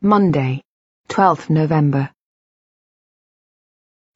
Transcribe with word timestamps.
Monday, 0.00 0.62
12th 1.08 1.48
November. 1.48 2.10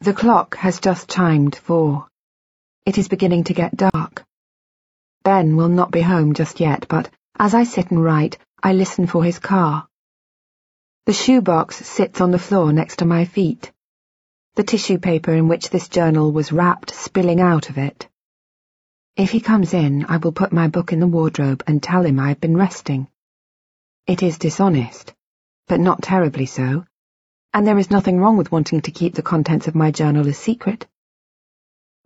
The 0.00 0.12
clock 0.12 0.56
has 0.56 0.80
just 0.80 1.08
chimed 1.08 1.56
four. 1.56 2.08
It 2.84 2.98
is 2.98 3.08
beginning 3.08 3.44
to 3.44 3.54
get 3.54 3.74
dark. 3.74 4.24
Ben 5.22 5.56
will 5.56 5.68
not 5.68 5.90
be 5.90 6.02
home 6.02 6.34
just 6.34 6.60
yet, 6.60 6.86
but 6.88 7.10
as 7.38 7.54
I 7.54 7.64
sit 7.64 7.90
and 7.90 8.04
write, 8.04 8.36
I 8.62 8.74
listen 8.74 9.06
for 9.06 9.24
his 9.24 9.38
car. 9.38 9.88
The 11.06 11.14
shoebox 11.14 11.76
sits 11.76 12.20
on 12.20 12.32
the 12.32 12.38
floor 12.38 12.70
next 12.70 12.96
to 12.96 13.06
my 13.06 13.24
feet, 13.24 13.72
the 14.56 14.64
tissue 14.64 14.98
paper 14.98 15.32
in 15.32 15.48
which 15.48 15.70
this 15.70 15.88
journal 15.88 16.32
was 16.32 16.52
wrapped 16.52 16.94
spilling 16.94 17.40
out 17.40 17.70
of 17.70 17.78
it. 17.78 18.08
If 19.16 19.30
he 19.30 19.40
comes 19.40 19.72
in, 19.72 20.04
I 20.04 20.18
will 20.18 20.32
put 20.32 20.52
my 20.52 20.68
book 20.68 20.92
in 20.92 21.00
the 21.00 21.06
wardrobe 21.06 21.64
and 21.66 21.82
tell 21.82 22.04
him 22.04 22.20
I 22.20 22.28
have 22.28 22.40
been 22.40 22.58
resting. 22.58 23.08
It 24.06 24.22
is 24.22 24.36
dishonest 24.38 25.14
but 25.68 25.78
not 25.78 26.02
terribly 26.02 26.46
so, 26.46 26.84
and 27.54 27.66
there 27.66 27.78
is 27.78 27.90
nothing 27.90 28.18
wrong 28.18 28.36
with 28.36 28.50
wanting 28.50 28.80
to 28.80 28.90
keep 28.90 29.14
the 29.14 29.22
contents 29.22 29.68
of 29.68 29.74
my 29.74 29.90
journal 29.90 30.26
a 30.26 30.32
secret. 30.32 30.86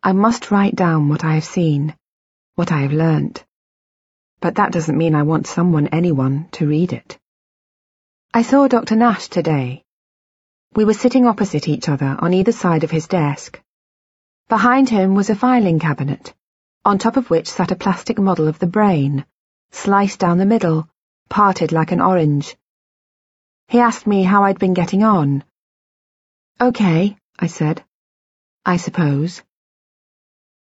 I 0.02 0.12
must 0.12 0.50
write 0.50 0.74
down 0.74 1.08
what 1.08 1.24
I 1.24 1.34
have 1.34 1.44
seen, 1.44 1.94
what 2.56 2.72
I 2.72 2.80
have 2.80 2.92
learnt, 2.92 3.44
but 4.40 4.56
that 4.56 4.72
doesn't 4.72 4.98
mean 4.98 5.14
I 5.14 5.22
want 5.22 5.46
someone, 5.46 5.86
anyone, 5.86 6.48
to 6.52 6.66
read 6.66 6.92
it. 6.92 7.18
I 8.34 8.42
saw 8.42 8.66
Dr. 8.66 8.96
Nash 8.96 9.28
today. 9.28 9.84
We 10.74 10.84
were 10.84 10.94
sitting 10.94 11.26
opposite 11.26 11.68
each 11.68 11.88
other 11.88 12.16
on 12.18 12.34
either 12.34 12.50
side 12.50 12.82
of 12.82 12.90
his 12.90 13.06
desk. 13.06 13.62
Behind 14.48 14.88
him 14.88 15.14
was 15.14 15.30
a 15.30 15.36
filing 15.36 15.78
cabinet, 15.78 16.34
on 16.84 16.98
top 16.98 17.16
of 17.16 17.30
which 17.30 17.48
sat 17.48 17.70
a 17.70 17.76
plastic 17.76 18.18
model 18.18 18.48
of 18.48 18.58
the 18.58 18.66
brain, 18.66 19.24
sliced 19.70 20.18
down 20.18 20.38
the 20.38 20.46
middle, 20.46 20.88
parted 21.28 21.70
like 21.70 21.92
an 21.92 22.00
orange, 22.00 22.56
he 23.72 23.80
asked 23.80 24.06
me 24.06 24.22
how 24.22 24.44
I'd 24.44 24.58
been 24.58 24.74
getting 24.74 25.02
on. 25.02 25.42
Okay, 26.60 27.16
I 27.38 27.46
said. 27.46 27.82
I 28.66 28.76
suppose. 28.76 29.42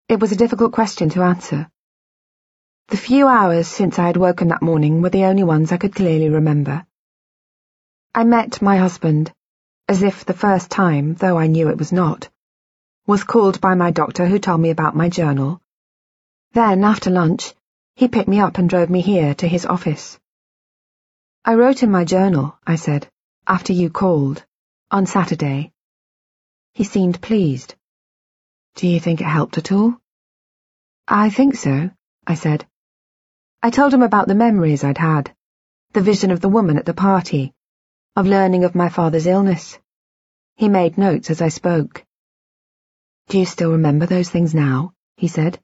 It 0.09 0.19
was 0.19 0.33
a 0.33 0.43
difficult 0.43 0.73
question 0.73 1.11
to 1.11 1.23
answer. 1.23 1.71
The 2.89 2.97
few 2.97 3.29
hours 3.29 3.69
since 3.69 4.01
I 4.01 4.09
had 4.09 4.17
woken 4.17 4.49
that 4.49 4.61
morning 4.61 5.03
were 5.03 5.11
the 5.11 5.27
only 5.27 5.45
ones 5.45 5.71
I 5.71 5.77
could 5.77 5.95
clearly 5.95 6.31
remember. 6.31 6.85
I 8.13 8.25
met 8.25 8.61
my 8.61 8.77
husband, 8.77 9.33
as 9.87 10.03
if 10.03 10.25
the 10.25 10.41
first 10.45 10.69
time, 10.69 11.15
though 11.15 11.39
I 11.39 11.47
knew 11.47 11.69
it 11.69 11.79
was 11.79 11.93
not, 11.93 12.29
was 13.07 13.23
called 13.23 13.61
by 13.61 13.77
my 13.77 13.93
doctor 13.93 14.27
who 14.27 14.41
told 14.41 14.61
me 14.61 14.71
about 14.71 14.97
my 14.97 15.09
journal. 15.09 15.61
Then, 16.55 16.83
after 16.83 17.11
lunch, 17.11 17.55
he 17.95 18.09
picked 18.09 18.29
me 18.29 18.41
up 18.41 18.59
and 18.59 18.69
drove 18.69 18.91
me 18.91 19.01
here 19.01 19.33
to 19.37 19.47
his 19.47 19.65
office. 19.65 20.19
I 21.49 21.55
wrote 21.55 21.85
in 21.85 21.93
my 21.93 22.05
journal, 22.05 22.59
I 22.67 22.75
said, 22.75 23.09
after 23.47 23.73
you 23.73 23.89
called, 23.89 24.45
on 24.91 25.07
Saturday. 25.07 25.73
He 26.75 26.83
seemed 26.83 27.23
pleased. 27.23 27.77
Do 28.75 28.89
you 28.89 28.99
think 28.99 29.21
it 29.21 29.29
helped 29.29 29.57
at 29.57 29.71
all? 29.71 29.95
I 31.07 31.31
think 31.31 31.55
so, 31.55 31.91
I 32.27 32.35
said. 32.35 32.67
I 33.63 33.71
told 33.71 33.95
him 33.95 34.03
about 34.03 34.27
the 34.27 34.35
memories 34.35 34.83
I'd 34.83 34.99
had, 34.99 35.33
the 35.93 36.01
vision 36.01 36.33
of 36.33 36.41
the 36.41 36.49
woman 36.49 36.79
at 36.79 36.85
the 36.85 36.95
party, 36.95 37.55
of 38.17 38.27
learning 38.27 38.65
of 38.65 38.75
my 38.75 38.89
father's 38.89 39.29
illness. 39.29 39.79
He 40.57 40.69
made 40.69 40.99
notes 40.99 41.31
as 41.31 41.41
I 41.41 41.51
spoke. 41.51 42.05
Do 43.29 43.39
you 43.39 43.47
still 43.47 43.71
remember 43.71 44.07
those 44.07 44.31
things 44.31 44.53
now? 44.53 44.95
he 45.17 45.29
said. 45.29 45.61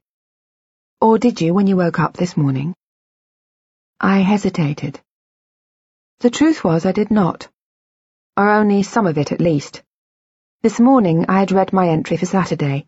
Or 1.01 1.19
did 1.19 1.41
you 1.41 1.53
when 1.53 1.67
you 1.67 1.75
woke 1.75 1.99
up 1.99 2.15
this 2.15 2.37
morning? 2.37 2.73
I 3.99 4.19
hesitated. 4.19 5.01
The 6.23 6.29
truth 6.29 6.63
was 6.63 6.85
I 6.85 6.93
did 6.93 7.11
not. 7.11 7.49
Or 8.37 8.49
only 8.49 8.81
some 8.81 9.07
of 9.07 9.17
it 9.17 9.33
at 9.33 9.41
least. 9.41 9.83
This 10.61 10.79
morning 10.79 11.25
I 11.27 11.39
had 11.39 11.51
read 11.51 11.73
my 11.73 11.89
entry 11.89 12.15
for 12.15 12.25
Saturday, 12.25 12.87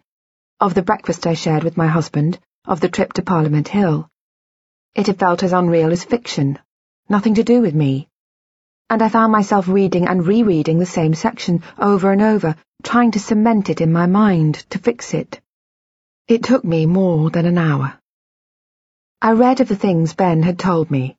of 0.62 0.74
the 0.74 0.82
breakfast 0.82 1.28
I 1.28 1.34
shared 1.34 1.66
with 1.66 1.76
my 1.76 1.88
husband, 1.88 2.40
of 2.64 2.80
the 2.80 2.88
trip 2.88 3.12
to 3.12 3.24
Parliament 3.24 3.68
Hill. 3.68 4.10
It 4.94 5.08
had 5.08 5.20
felt 5.20 5.44
as 5.44 5.52
unreal 5.52 5.92
as 5.92 6.06
fiction, 6.06 6.60
nothing 7.10 7.34
to 7.34 7.44
do 7.44 7.60
with 7.60 7.76
me. 7.76 8.08
And 8.90 9.02
I 9.02 9.10
found 9.10 9.34
myself 9.34 9.68
reading 9.68 10.08
and 10.08 10.26
rereading 10.26 10.80
the 10.80 10.86
same 10.86 11.14
section 11.14 11.62
over 11.78 12.14
and 12.14 12.22
over, 12.22 12.56
trying 12.84 13.12
to 13.12 13.20
cement 13.20 13.70
it 13.70 13.82
in 13.82 13.92
my 13.92 14.06
mind, 14.06 14.66
to 14.70 14.80
fix 14.80 15.14
it. 15.14 15.42
It 16.30 16.42
took 16.42 16.64
me 16.64 16.86
more 16.86 17.30
than 17.30 17.46
an 17.46 17.58
hour. 17.58 18.00
I 19.22 19.34
read 19.34 19.60
of 19.60 19.68
the 19.68 19.76
things 19.76 20.14
Ben 20.14 20.42
had 20.42 20.58
told 20.58 20.90
me, 20.90 21.18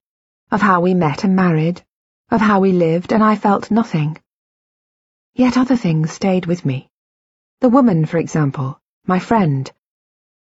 of 0.50 0.62
how 0.62 0.80
we 0.80 0.94
met 0.94 1.22
and 1.22 1.36
married, 1.36 1.82
of 2.30 2.40
how 2.40 2.60
we 2.60 2.72
lived, 2.72 3.12
and 3.12 3.22
I 3.22 3.36
felt 3.36 3.70
nothing. 3.70 4.18
Yet 5.34 5.56
other 5.56 5.76
things 5.76 6.10
stayed 6.10 6.46
with 6.46 6.64
me. 6.64 6.88
The 7.60 7.68
woman, 7.68 8.06
for 8.06 8.18
example, 8.18 8.80
my 9.06 9.18
friend. 9.18 9.70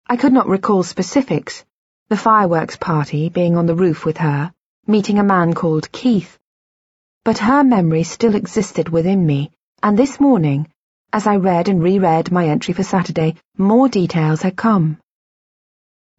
I 0.08 0.18
could 0.18 0.34
not 0.34 0.47
recall 0.47 0.84
specifics, 0.84 1.66
the 2.09 2.18
fireworks 2.18 2.75
party 2.75 3.30
being 3.30 3.58
on 3.58 3.66
the 3.66 3.75
roof 3.75 4.06
with 4.06 4.18
her, 4.18 4.53
meeting 4.86 5.18
a 5.18 5.24
man 5.24 5.53
called 5.53 5.91
Keith. 5.91 6.38
But 7.24 7.38
her 7.38 7.64
memory 7.64 8.03
still 8.03 8.36
existed 8.36 8.90
within 8.90 9.25
me, 9.25 9.52
and 9.81 9.97
this 9.97 10.20
morning, 10.20 10.68
as 11.14 11.28
I 11.28 11.38
read 11.38 11.68
and 11.68 11.81
reread 11.81 12.31
my 12.31 12.47
entry 12.47 12.74
for 12.74 12.84
Saturday, 12.84 13.36
more 13.58 13.90
details 13.90 14.41
had 14.41 14.56
come. 14.56 15.00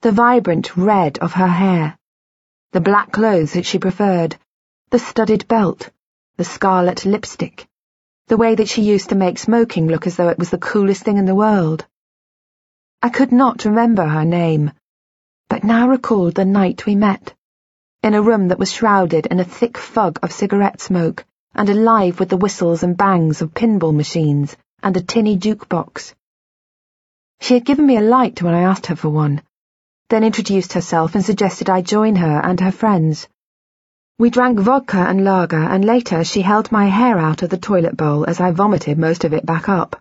The 0.01 0.13
vibrant 0.13 0.77
red 0.77 1.19
of 1.19 1.33
her 1.33 1.47
hair, 1.47 1.97
the 2.73 2.81
black 2.81 3.13
clothes 3.13 3.53
that 3.53 3.67
she 3.67 3.79
preferred, 3.79 4.37
the 4.93 4.99
studded 4.99 5.49
belt, 5.49 5.89
the 6.37 6.45
scarlet 6.45 7.07
lipstick, 7.07 7.67
the 8.27 8.37
way 8.37 8.55
that 8.55 8.69
she 8.69 8.83
used 8.83 9.09
to 9.09 9.15
make 9.15 9.39
smoking 9.39 9.89
look 9.89 10.07
as 10.07 10.17
though 10.17 10.29
it 10.29 10.39
was 10.39 10.51
the 10.51 10.59
coolest 10.59 11.03
thing 11.03 11.17
in 11.17 11.25
the 11.25 11.35
world. 11.35 11.87
I 13.01 13.09
could 13.09 13.33
not 13.33 13.65
remember 13.65 14.05
her 14.07 14.27
name, 14.27 14.71
but 15.49 15.65
now 15.65 15.89
recalled 15.89 16.35
the 16.35 16.45
night 16.45 16.85
we 16.85 16.95
met, 16.95 17.33
in 18.03 18.13
a 18.13 18.21
room 18.21 18.49
that 18.49 18.59
was 18.59 18.71
shrouded 18.71 19.25
in 19.25 19.41
a 19.41 19.45
thick 19.45 19.79
fog 19.79 20.19
of 20.23 20.31
cigarette 20.31 20.83
smoke 20.83 21.25
and 21.55 21.71
alive 21.71 22.21
with 22.21 22.29
the 22.29 22.37
whistles 22.37 22.83
and 22.83 22.95
bangs 22.95 23.41
of 23.41 23.55
pinball 23.55 23.95
machines 23.95 24.55
and 24.83 24.95
a 24.95 25.01
tinny 25.01 25.39
jukebox. 25.39 26.13
She 27.41 27.55
had 27.55 27.65
given 27.65 27.87
me 27.87 27.97
a 27.97 28.03
light 28.03 28.43
when 28.43 28.53
I 28.53 28.65
asked 28.65 28.89
her 28.89 28.97
for 28.97 29.09
one, 29.09 29.41
then 30.11 30.23
introduced 30.23 30.75
herself 30.75 31.15
and 31.15 31.25
suggested 31.25 31.71
I 31.71 31.81
join 31.81 32.17
her 32.17 32.41
and 32.45 32.61
her 32.61 32.73
friends. 32.73 33.27
We 34.19 34.31
drank 34.31 34.59
vodka 34.59 34.99
and 34.99 35.25
lager, 35.25 35.57
and 35.63 35.85
later 35.85 36.23
she 36.23 36.43
held 36.43 36.71
my 36.71 36.87
hair 36.87 37.19
out 37.19 37.43
of 37.43 37.51
the 37.51 37.59
toilet 37.59 37.97
bowl 37.97 38.25
as 38.27 38.41
I 38.41 38.51
vomited 38.51 38.99
most 38.99 39.25
of 39.25 39.33
it 39.33 39.45
back 39.45 39.69
up. 39.69 40.01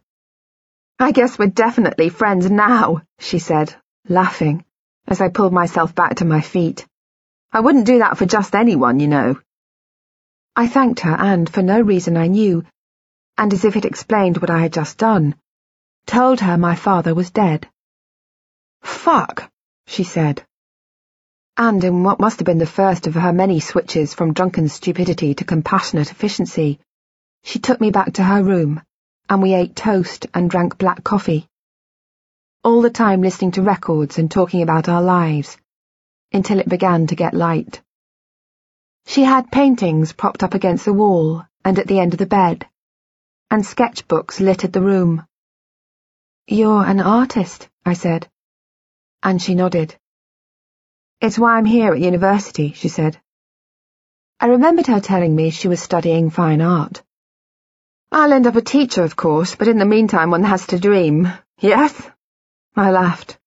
I 1.00 1.12
guess 1.12 1.40
we're 1.40 1.48
definitely 1.48 2.10
friends 2.10 2.52
now, 2.52 3.02
she 3.20 3.40
said, 3.40 3.74
laughing, 4.08 4.66
as 5.08 5.22
I 5.22 5.30
pulled 5.30 5.54
myself 5.54 5.96
back 5.96 6.16
to 6.16 6.26
my 6.26 6.42
feet. 6.42 6.86
I 7.52 7.62
wouldn't 7.62 7.88
do 7.88 8.00
that 8.00 8.18
for 8.18 8.26
just 8.26 8.54
anyone, 8.54 9.00
you 9.00 9.08
know. 9.08 9.40
I 10.56 10.68
thanked 10.68 11.00
her, 11.00 11.16
and, 11.16 11.50
for 11.50 11.62
no 11.62 11.82
reason 11.82 12.18
I 12.18 12.28
knew, 12.28 12.66
and 13.38 13.54
as 13.54 13.66
if 13.66 13.76
it 13.76 13.86
explained 13.86 14.38
what 14.38 14.52
I 14.52 14.60
had 14.60 14.74
just 14.74 14.98
done, 14.98 15.36
told 16.06 16.42
her 16.42 16.58
my 16.58 16.76
father 16.76 17.16
was 17.16 17.32
dead. 17.32 17.68
Fuck, 18.84 19.50
she 19.88 20.04
said 20.04 20.46
and 21.58 21.84
in 21.84 22.04
what 22.04 22.20
must 22.20 22.40
have 22.40 22.46
been 22.46 22.58
the 22.58 22.66
first 22.66 23.08
of 23.08 23.14
her 23.14 23.34
many 23.34 23.60
switches 23.60 24.14
from 24.14 24.34
drunken 24.34 24.68
stupidity 24.70 25.34
to 25.36 25.46
compassionate 25.46 26.12
efficiency, 26.12 26.80
she 27.44 27.60
took 27.60 27.82
me 27.82 27.92
back 27.92 28.14
to 28.14 28.24
her 28.24 28.44
room, 28.44 28.82
and 29.30 29.42
we 29.42 29.54
ate 29.54 29.76
toast 29.76 30.28
and 30.34 30.50
drank 30.50 30.78
black 30.78 31.04
coffee. 31.04 31.48
All 32.64 32.82
the 32.82 32.90
time 32.90 33.22
listening 33.22 33.52
to 33.52 33.62
records 33.62 34.18
and 34.18 34.30
talking 34.30 34.62
about 34.62 34.90
our 34.90 35.02
lives, 35.02 35.58
until 36.32 36.60
it 36.60 36.70
began 36.70 37.08
to 37.08 37.16
get 37.16 37.34
light. 37.34 37.82
She 39.06 39.24
had 39.24 39.52
paintings 39.52 40.14
propped 40.14 40.44
up 40.44 40.54
against 40.54 40.86
the 40.86 40.94
wall 40.94 41.46
and 41.66 41.78
at 41.80 41.88
the 41.88 42.00
end 42.00 42.14
of 42.14 42.20
the 42.20 42.26
bed, 42.26 42.68
and 43.50 43.64
sketchbooks 43.64 44.40
littered 44.40 44.74
the 44.74 44.82
room. 44.82 45.26
You're 46.47 46.84
an 46.84 47.02
artist, 47.02 47.70
I 47.86 47.94
said, 47.94 48.30
and 49.22 49.42
she 49.42 49.56
nodded. 49.56 49.96
It's 51.22 51.38
why 51.38 51.58
I'm 51.58 51.66
here 51.66 51.94
at 51.94 52.00
university, 52.00 52.72
she 52.73 52.88
said. 52.88 53.16
I 54.40 54.47
remembered 54.47 54.88
her 54.88 55.00
telling 55.00 55.35
me 55.35 55.52
she 55.52 55.68
was 55.68 55.79
studying 55.79 56.32
fine 56.32 56.62
art. 56.62 57.03
I'll 58.12 58.34
end 58.34 58.47
up 58.47 58.56
a 58.56 58.62
teacher, 58.62 59.03
of 59.03 59.16
course, 59.16 59.53
but 59.53 59.68
in 59.68 59.78
the 59.78 59.85
meantime 59.85 60.32
one 60.32 60.44
has 60.44 60.66
to 60.68 60.79
dream. 60.79 61.32
Yes? 61.59 61.94
I 62.76 62.90
laughed. 62.90 63.38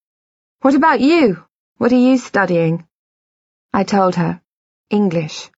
What 0.61 0.76
about 0.76 1.00
you? 1.00 1.44
What 1.79 1.91
are 1.91 1.97
you 1.97 2.17
studying? 2.17 2.87
I 3.73 3.82
told 3.82 4.15
her. 4.15 4.41
English. 4.88 5.50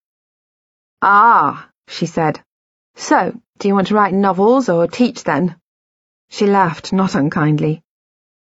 Ah, 1.02 1.68
she 1.86 2.06
said. 2.06 2.42
So, 2.94 3.38
do 3.58 3.68
you 3.68 3.74
want 3.74 3.88
to 3.88 3.94
write 3.94 4.14
novels 4.14 4.70
or 4.70 4.86
teach 4.86 5.22
then? 5.22 5.56
She 6.30 6.46
laughed, 6.46 6.94
not 6.94 7.14
unkindly, 7.14 7.82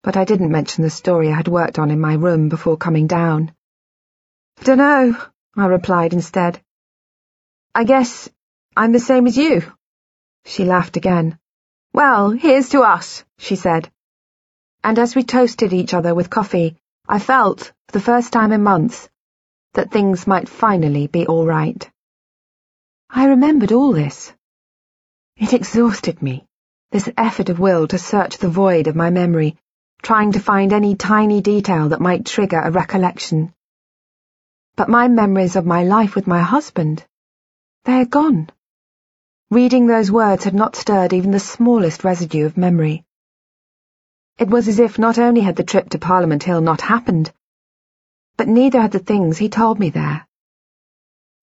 but 0.02 0.16
I 0.16 0.24
didn't 0.24 0.50
mention 0.50 0.82
the 0.82 0.88
story 0.88 1.30
I 1.30 1.36
had 1.36 1.46
worked 1.46 1.78
on 1.78 1.90
in 1.90 2.00
my 2.00 2.14
room 2.14 2.48
before 2.48 2.78
coming 2.78 3.06
down. 3.06 3.52
Dunno, 4.62 5.16
I 5.56 5.66
replied 5.66 6.12
instead. 6.12 6.60
I 7.74 7.84
guess 7.84 8.28
I'm 8.76 8.92
the 8.92 9.00
same 9.00 9.26
as 9.26 9.36
you. 9.36 9.62
She 10.44 10.64
laughed 10.64 10.96
again. 10.96 11.38
Well, 11.92 12.30
here's 12.30 12.68
to 12.70 12.82
us, 12.82 13.24
she 13.38 13.56
said. 13.56 13.90
And 14.84 14.98
as 14.98 15.14
we 15.14 15.24
toasted 15.24 15.72
each 15.72 15.94
other 15.94 16.14
with 16.14 16.30
coffee, 16.30 16.76
I 17.08 17.18
felt, 17.18 17.72
for 17.88 17.92
the 17.92 18.00
first 18.00 18.32
time 18.32 18.52
in 18.52 18.62
months, 18.62 19.08
that 19.74 19.90
things 19.90 20.26
might 20.26 20.48
finally 20.48 21.06
be 21.06 21.26
all 21.26 21.46
right. 21.46 21.90
I 23.10 23.26
remembered 23.26 23.72
all 23.72 23.92
this. 23.92 24.32
It 25.36 25.52
exhausted 25.52 26.22
me, 26.22 26.46
this 26.90 27.08
effort 27.16 27.48
of 27.48 27.58
will 27.58 27.86
to 27.88 27.98
search 27.98 28.38
the 28.38 28.48
void 28.48 28.86
of 28.86 28.96
my 28.96 29.10
memory, 29.10 29.56
trying 30.02 30.32
to 30.32 30.40
find 30.40 30.72
any 30.72 30.96
tiny 30.96 31.40
detail 31.40 31.90
that 31.90 32.00
might 32.00 32.26
trigger 32.26 32.60
a 32.60 32.70
recollection. 32.70 33.52
But 34.76 34.90
my 34.90 35.08
memories 35.08 35.56
of 35.56 35.64
my 35.64 35.84
life 35.84 36.14
with 36.14 36.26
my 36.26 36.42
husband, 36.42 37.02
they 37.84 38.02
are 38.02 38.04
gone. 38.04 38.50
Reading 39.50 39.86
those 39.86 40.10
words 40.10 40.44
had 40.44 40.54
not 40.54 40.76
stirred 40.76 41.14
even 41.14 41.30
the 41.30 41.40
smallest 41.40 42.04
residue 42.04 42.44
of 42.44 42.58
memory. 42.58 43.04
It 44.38 44.48
was 44.48 44.68
as 44.68 44.78
if 44.78 44.98
not 44.98 45.18
only 45.18 45.40
had 45.40 45.56
the 45.56 45.64
trip 45.64 45.88
to 45.90 45.98
Parliament 45.98 46.42
Hill 46.42 46.60
not 46.60 46.82
happened, 46.82 47.32
but 48.36 48.48
neither 48.48 48.82
had 48.82 48.92
the 48.92 48.98
things 48.98 49.38
he 49.38 49.48
told 49.48 49.78
me 49.78 49.88
there. 49.88 50.26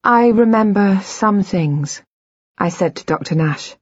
I 0.03 0.27
remember 0.27 0.99
some 1.01 1.41
things, 1.41 2.03
I 2.55 2.69
said 2.69 2.97
to 2.97 3.05
Dr. 3.05 3.33
Nash. 3.33 3.75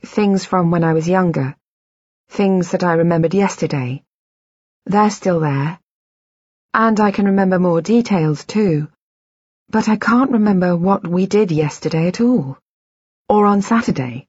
Things 0.00 0.46
from 0.46 0.70
when 0.70 0.82
I 0.82 0.94
was 0.94 1.06
younger. 1.06 1.56
Things 2.30 2.70
that 2.70 2.84
I 2.84 2.94
remembered 2.94 3.34
yesterday. 3.34 4.02
They're 4.86 5.10
still 5.10 5.40
there. 5.40 5.78
And 6.78 7.00
I 7.00 7.10
can 7.10 7.24
remember 7.24 7.58
more 7.58 7.80
details, 7.80 8.44
too. 8.44 8.88
But 9.70 9.88
I 9.88 9.96
can't 9.96 10.32
remember 10.32 10.76
what 10.76 11.06
we 11.06 11.24
did 11.24 11.50
yesterday 11.50 12.06
at 12.08 12.20
all. 12.20 12.58
Or 13.30 13.46
on 13.46 13.62
Saturday. 13.62 14.26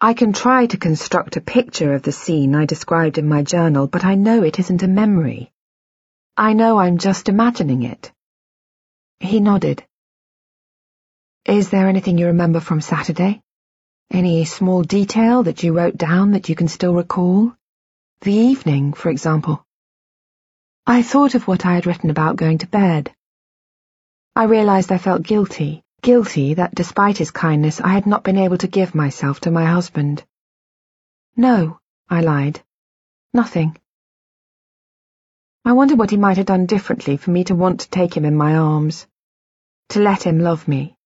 I 0.00 0.14
can 0.14 0.32
try 0.32 0.66
to 0.66 0.76
construct 0.76 1.36
a 1.36 1.40
picture 1.40 1.94
of 1.94 2.02
the 2.02 2.12
scene 2.12 2.54
I 2.54 2.66
described 2.66 3.18
in 3.18 3.28
my 3.28 3.42
journal, 3.42 3.88
but 3.88 4.04
I 4.04 4.14
know 4.14 4.44
it 4.44 4.60
isn't 4.60 4.84
a 4.84 4.86
memory. 4.86 5.50
I 6.36 6.52
know 6.52 6.78
I'm 6.78 6.98
just 6.98 7.28
imagining 7.28 7.82
it. 7.82 8.12
He 9.18 9.40
nodded. 9.40 9.84
Is 11.44 11.70
there 11.70 11.88
anything 11.88 12.18
you 12.18 12.26
remember 12.26 12.60
from 12.60 12.80
Saturday? 12.80 13.42
Any 14.12 14.44
small 14.44 14.84
detail 14.84 15.42
that 15.42 15.64
you 15.64 15.76
wrote 15.76 15.96
down 15.96 16.30
that 16.32 16.48
you 16.48 16.54
can 16.54 16.68
still 16.68 16.94
recall? 16.94 17.52
The 18.20 18.32
evening, 18.32 18.92
for 18.92 19.10
example. 19.10 19.66
I 20.86 21.02
thought 21.02 21.36
of 21.36 21.46
what 21.46 21.64
I 21.64 21.74
had 21.74 21.86
written 21.86 22.10
about 22.10 22.36
going 22.36 22.58
to 22.58 22.66
bed. 22.66 23.14
I 24.34 24.44
realized 24.44 24.90
I 24.90 24.98
felt 24.98 25.22
guilty, 25.22 25.84
guilty 26.00 26.54
that 26.54 26.74
despite 26.74 27.18
his 27.18 27.30
kindness 27.30 27.80
I 27.80 27.90
had 27.90 28.04
not 28.04 28.24
been 28.24 28.36
able 28.36 28.58
to 28.58 28.66
give 28.66 28.92
myself 28.94 29.38
to 29.40 29.52
my 29.52 29.64
husband. 29.64 30.24
No, 31.36 31.78
I 32.10 32.20
lied. 32.20 32.62
Nothing. 33.32 33.78
I 35.64 35.72
wondered 35.72 35.98
what 35.98 36.10
he 36.10 36.16
might 36.16 36.36
have 36.38 36.46
done 36.46 36.66
differently 36.66 37.16
for 37.16 37.30
me 37.30 37.44
to 37.44 37.54
want 37.54 37.80
to 37.80 37.90
take 37.90 38.16
him 38.16 38.24
in 38.24 38.36
my 38.36 38.56
arms, 38.56 39.06
to 39.90 40.00
let 40.00 40.24
him 40.24 40.40
love 40.40 40.66
me. 40.66 40.96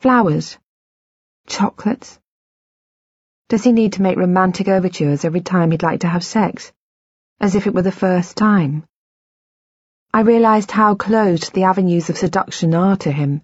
Flowers? 0.00 0.58
Chocolates? 1.46 2.20
Does 3.48 3.64
he 3.64 3.72
need 3.72 3.94
to 3.94 4.02
make 4.02 4.18
romantic 4.18 4.68
overtures 4.68 5.24
every 5.24 5.40
time 5.40 5.70
he'd 5.70 5.82
like 5.82 6.00
to 6.00 6.08
have 6.08 6.24
sex, 6.24 6.70
as 7.40 7.54
if 7.54 7.66
it 7.66 7.74
were 7.74 7.82
the 7.82 7.92
first 7.92 8.36
time? 8.36 8.84
I 10.12 10.20
realized 10.20 10.70
how 10.70 10.94
closed 10.94 11.52
the 11.52 11.64
avenues 11.64 12.10
of 12.10 12.18
seduction 12.18 12.74
are 12.74 12.96
to 12.98 13.10
him. 13.10 13.42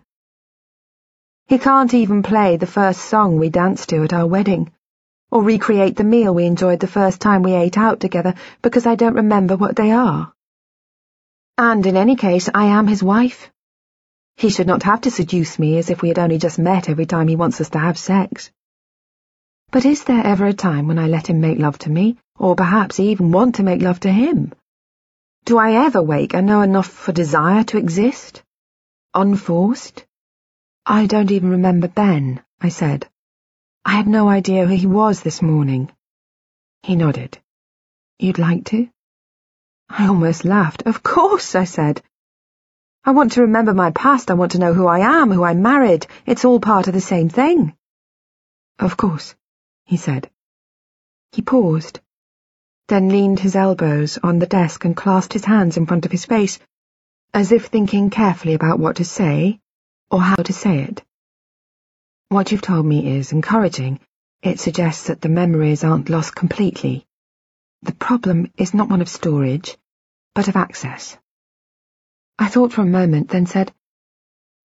He 1.46 1.58
can't 1.58 1.92
even 1.94 2.22
play 2.22 2.56
the 2.56 2.66
first 2.66 3.00
song 3.00 3.38
we 3.38 3.50
danced 3.50 3.88
to 3.88 4.04
at 4.04 4.12
our 4.12 4.26
wedding 4.26 4.70
or 5.30 5.42
recreate 5.42 5.96
the 5.96 6.04
meal 6.04 6.34
we 6.34 6.44
enjoyed 6.44 6.80
the 6.80 6.86
first 6.86 7.20
time 7.20 7.42
we 7.42 7.54
ate 7.54 7.78
out 7.78 8.00
together 8.00 8.34
because 8.62 8.86
I 8.86 8.94
don't 8.94 9.14
remember 9.14 9.56
what 9.56 9.76
they 9.76 9.92
are. 9.92 10.32
And 11.56 11.84
in 11.86 11.96
any 11.96 12.16
case, 12.16 12.48
I 12.54 12.66
am 12.66 12.86
his 12.86 13.02
wife. 13.02 13.50
He 14.36 14.48
should 14.48 14.66
not 14.66 14.82
have 14.84 15.02
to 15.02 15.10
seduce 15.10 15.58
me 15.58 15.78
as 15.78 15.90
if 15.90 16.02
we 16.02 16.08
had 16.08 16.18
only 16.18 16.38
just 16.38 16.58
met 16.58 16.88
every 16.88 17.06
time 17.06 17.28
he 17.28 17.36
wants 17.36 17.60
us 17.60 17.70
to 17.70 17.78
have 17.78 17.98
sex. 17.98 18.50
But 19.70 19.84
is 19.84 20.04
there 20.04 20.26
ever 20.26 20.46
a 20.46 20.52
time 20.52 20.88
when 20.88 20.98
I 20.98 21.06
let 21.06 21.28
him 21.28 21.40
make 21.40 21.58
love 21.58 21.78
to 21.80 21.90
me, 21.90 22.16
or 22.40 22.56
perhaps 22.56 22.98
even 22.98 23.30
want 23.30 23.56
to 23.56 23.62
make 23.62 23.82
love 23.82 24.00
to 24.00 24.10
him? 24.10 24.52
Do 25.44 25.58
I 25.58 25.84
ever 25.84 26.02
wake 26.02 26.34
and 26.34 26.46
know 26.46 26.62
enough 26.62 26.86
for 26.86 27.12
desire 27.12 27.64
to 27.64 27.78
exist? 27.78 28.42
Unforced? 29.12 30.06
I 30.86 31.06
don't 31.06 31.30
even 31.30 31.50
remember 31.50 31.86
Ben, 31.86 32.42
I 32.58 32.70
said. 32.70 33.06
I 33.84 33.92
had 33.92 34.08
no 34.08 34.28
idea 34.28 34.66
who 34.66 34.74
he 34.74 34.86
was 34.86 35.20
this 35.20 35.42
morning. 35.42 35.92
He 36.82 36.96
nodded. 36.96 37.38
You'd 38.18 38.38
like 38.38 38.64
to? 38.66 38.88
I 39.90 40.06
almost 40.06 40.46
laughed. 40.46 40.84
Of 40.86 41.02
course, 41.02 41.54
I 41.54 41.64
said. 41.64 42.02
I 43.04 43.10
want 43.10 43.32
to 43.32 43.42
remember 43.42 43.74
my 43.74 43.90
past. 43.90 44.30
I 44.30 44.34
want 44.34 44.52
to 44.52 44.58
know 44.58 44.72
who 44.72 44.86
I 44.86 45.00
am, 45.00 45.30
who 45.30 45.42
I 45.42 45.52
married. 45.52 46.06
It's 46.24 46.46
all 46.46 46.60
part 46.60 46.88
of 46.88 46.94
the 46.94 47.00
same 47.02 47.28
thing. 47.28 47.76
Of 48.78 48.96
course, 48.96 49.34
he 49.84 49.98
said. 49.98 50.30
He 51.32 51.42
paused, 51.42 52.00
then 52.90 53.08
leaned 53.08 53.38
his 53.38 53.54
elbows 53.54 54.18
on 54.20 54.40
the 54.40 54.48
desk 54.48 54.84
and 54.84 54.96
clasped 54.96 55.32
his 55.32 55.44
hands 55.44 55.76
in 55.76 55.86
front 55.86 56.04
of 56.04 56.10
his 56.10 56.24
face, 56.24 56.58
as 57.32 57.52
if 57.52 57.66
thinking 57.66 58.10
carefully 58.10 58.54
about 58.54 58.80
what 58.80 58.96
to 58.96 59.04
say, 59.04 59.60
or 60.10 60.20
how 60.20 60.34
to 60.34 60.52
say 60.52 60.80
it. 60.80 61.04
What 62.30 62.50
you've 62.50 62.62
told 62.62 62.84
me 62.84 63.16
is 63.16 63.30
encouraging. 63.30 64.00
It 64.42 64.58
suggests 64.58 65.06
that 65.06 65.20
the 65.20 65.28
memories 65.28 65.84
aren't 65.84 66.08
lost 66.08 66.34
completely. 66.34 67.06
The 67.82 67.94
problem 67.94 68.50
is 68.56 68.74
not 68.74 68.88
one 68.88 69.00
of 69.00 69.08
storage, 69.08 69.76
but 70.34 70.48
of 70.48 70.56
access. 70.56 71.16
I 72.40 72.48
thought 72.48 72.72
for 72.72 72.82
a 72.82 72.96
moment, 72.98 73.28
then 73.28 73.46
said, 73.46 73.72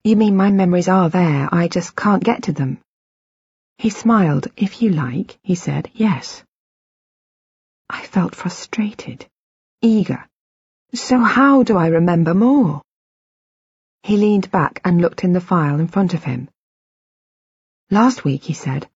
You 0.03 0.15
mean 0.15 0.35
my 0.35 0.49
memories 0.49 0.87
are 0.87 1.11
there, 1.11 1.47
I 1.51 1.67
just 1.67 1.95
can't 1.95 2.23
get 2.23 2.43
to 2.43 2.53
them? 2.53 2.79
He 3.77 3.91
smiled. 3.91 4.47
If 4.57 4.81
you 4.81 4.89
like, 4.89 5.37
he 5.43 5.53
said, 5.53 5.91
yes. 5.93 6.43
I 7.89 8.05
felt 8.05 8.35
frustrated, 8.35 9.27
eager. 9.81 10.27
So 10.93 11.19
how 11.19 11.63
do 11.63 11.77
I 11.77 11.87
remember 11.87 12.33
more? 12.33 12.81
He 14.03 14.17
leaned 14.17 14.49
back 14.51 14.81
and 14.85 15.01
looked 15.01 15.23
in 15.23 15.33
the 15.33 15.41
file 15.41 15.79
in 15.79 15.87
front 15.87 16.13
of 16.13 16.23
him. 16.23 16.49
Last 17.91 18.23
week, 18.23 18.43
he 18.43 18.53
said, 18.53 18.89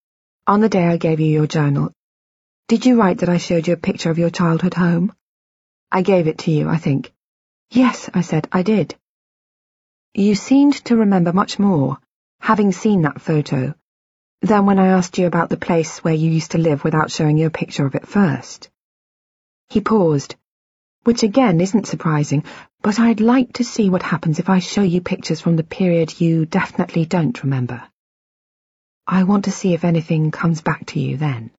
on 0.47 0.61
the 0.61 0.69
day 0.69 0.87
I 0.87 0.97
gave 0.97 1.19
you 1.19 1.27
your 1.27 1.47
journal, 1.47 1.91
did 2.67 2.85
you 2.85 2.99
write 2.99 3.19
that 3.19 3.29
I 3.29 3.37
showed 3.37 3.67
you 3.67 3.73
a 3.73 3.77
picture 3.77 4.09
of 4.09 4.17
your 4.17 4.29
childhood 4.29 4.73
home? 4.73 5.13
I 5.91 6.01
gave 6.01 6.27
it 6.27 6.39
to 6.39 6.51
you, 6.51 6.69
I 6.69 6.77
think. 6.77 7.11
Yes, 7.69 8.09
I 8.13 8.21
said, 8.21 8.47
I 8.51 8.63
did. 8.63 8.95
You 10.13 10.33
seemed 10.33 10.73
to 10.85 10.97
remember 10.97 11.33
much 11.33 11.59
more, 11.59 11.99
having 12.39 12.71
seen 12.71 13.03
that 13.03 13.21
photo, 13.21 13.75
than 14.41 14.65
when 14.65 14.79
I 14.79 14.87
asked 14.87 15.17
you 15.17 15.27
about 15.27 15.49
the 15.49 15.57
place 15.57 16.03
where 16.03 16.13
you 16.13 16.31
used 16.31 16.51
to 16.51 16.57
live 16.57 16.83
without 16.83 17.11
showing 17.11 17.37
you 17.37 17.47
a 17.47 17.51
picture 17.51 17.85
of 17.85 17.95
it 17.95 18.07
first. 18.07 18.69
He 19.69 19.81
paused, 19.81 20.35
which 21.03 21.21
again 21.21 21.61
isn't 21.61 21.85
surprising, 21.85 22.43
but 22.81 22.99
I'd 22.99 23.21
like 23.21 23.53
to 23.53 23.63
see 23.63 23.89
what 23.89 24.01
happens 24.01 24.39
if 24.39 24.49
I 24.49 24.59
show 24.59 24.81
you 24.81 24.99
pictures 24.99 25.41
from 25.41 25.55
the 25.55 25.63
period 25.63 26.19
you 26.19 26.47
definitely 26.47 27.05
don't 27.05 27.43
remember. 27.43 27.83
I 29.05 29.23
want 29.23 29.45
to 29.45 29.51
see 29.51 29.73
if 29.75 29.83
anything 29.83 30.31
comes 30.31 30.61
back 30.61 30.87
to 30.87 30.99
you 30.99 31.17
then. 31.17 31.51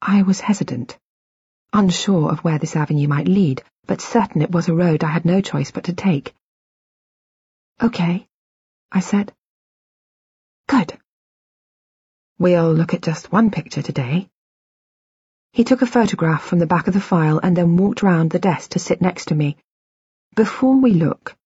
I 0.00 0.22
was 0.22 0.40
hesitant, 0.40 0.96
unsure 1.72 2.30
of 2.30 2.44
where 2.44 2.58
this 2.58 2.76
avenue 2.76 3.08
might 3.08 3.26
lead, 3.26 3.64
but 3.86 4.00
certain 4.00 4.42
it 4.42 4.52
was 4.52 4.68
a 4.68 4.74
road 4.74 5.02
I 5.02 5.08
had 5.08 5.24
no 5.24 5.40
choice 5.40 5.72
but 5.72 5.84
to 5.84 5.92
take. 5.92 6.32
Okay, 7.82 8.28
I 8.92 9.00
said. 9.00 9.32
Good. 10.68 10.96
We'll 12.38 12.72
look 12.72 12.94
at 12.94 13.02
just 13.02 13.32
one 13.32 13.50
picture 13.50 13.82
today. 13.82 14.30
He 15.54 15.62
took 15.62 15.82
a 15.82 15.86
photograph 15.86 16.42
from 16.42 16.58
the 16.58 16.66
back 16.66 16.88
of 16.88 16.94
the 16.94 17.00
file 17.00 17.38
and 17.40 17.56
then 17.56 17.76
walked 17.76 18.02
round 18.02 18.32
the 18.32 18.40
desk 18.40 18.70
to 18.70 18.80
sit 18.80 19.00
next 19.00 19.26
to 19.26 19.36
me. 19.36 19.56
Before 20.34 20.74
we 20.74 20.90
look, 20.90 21.36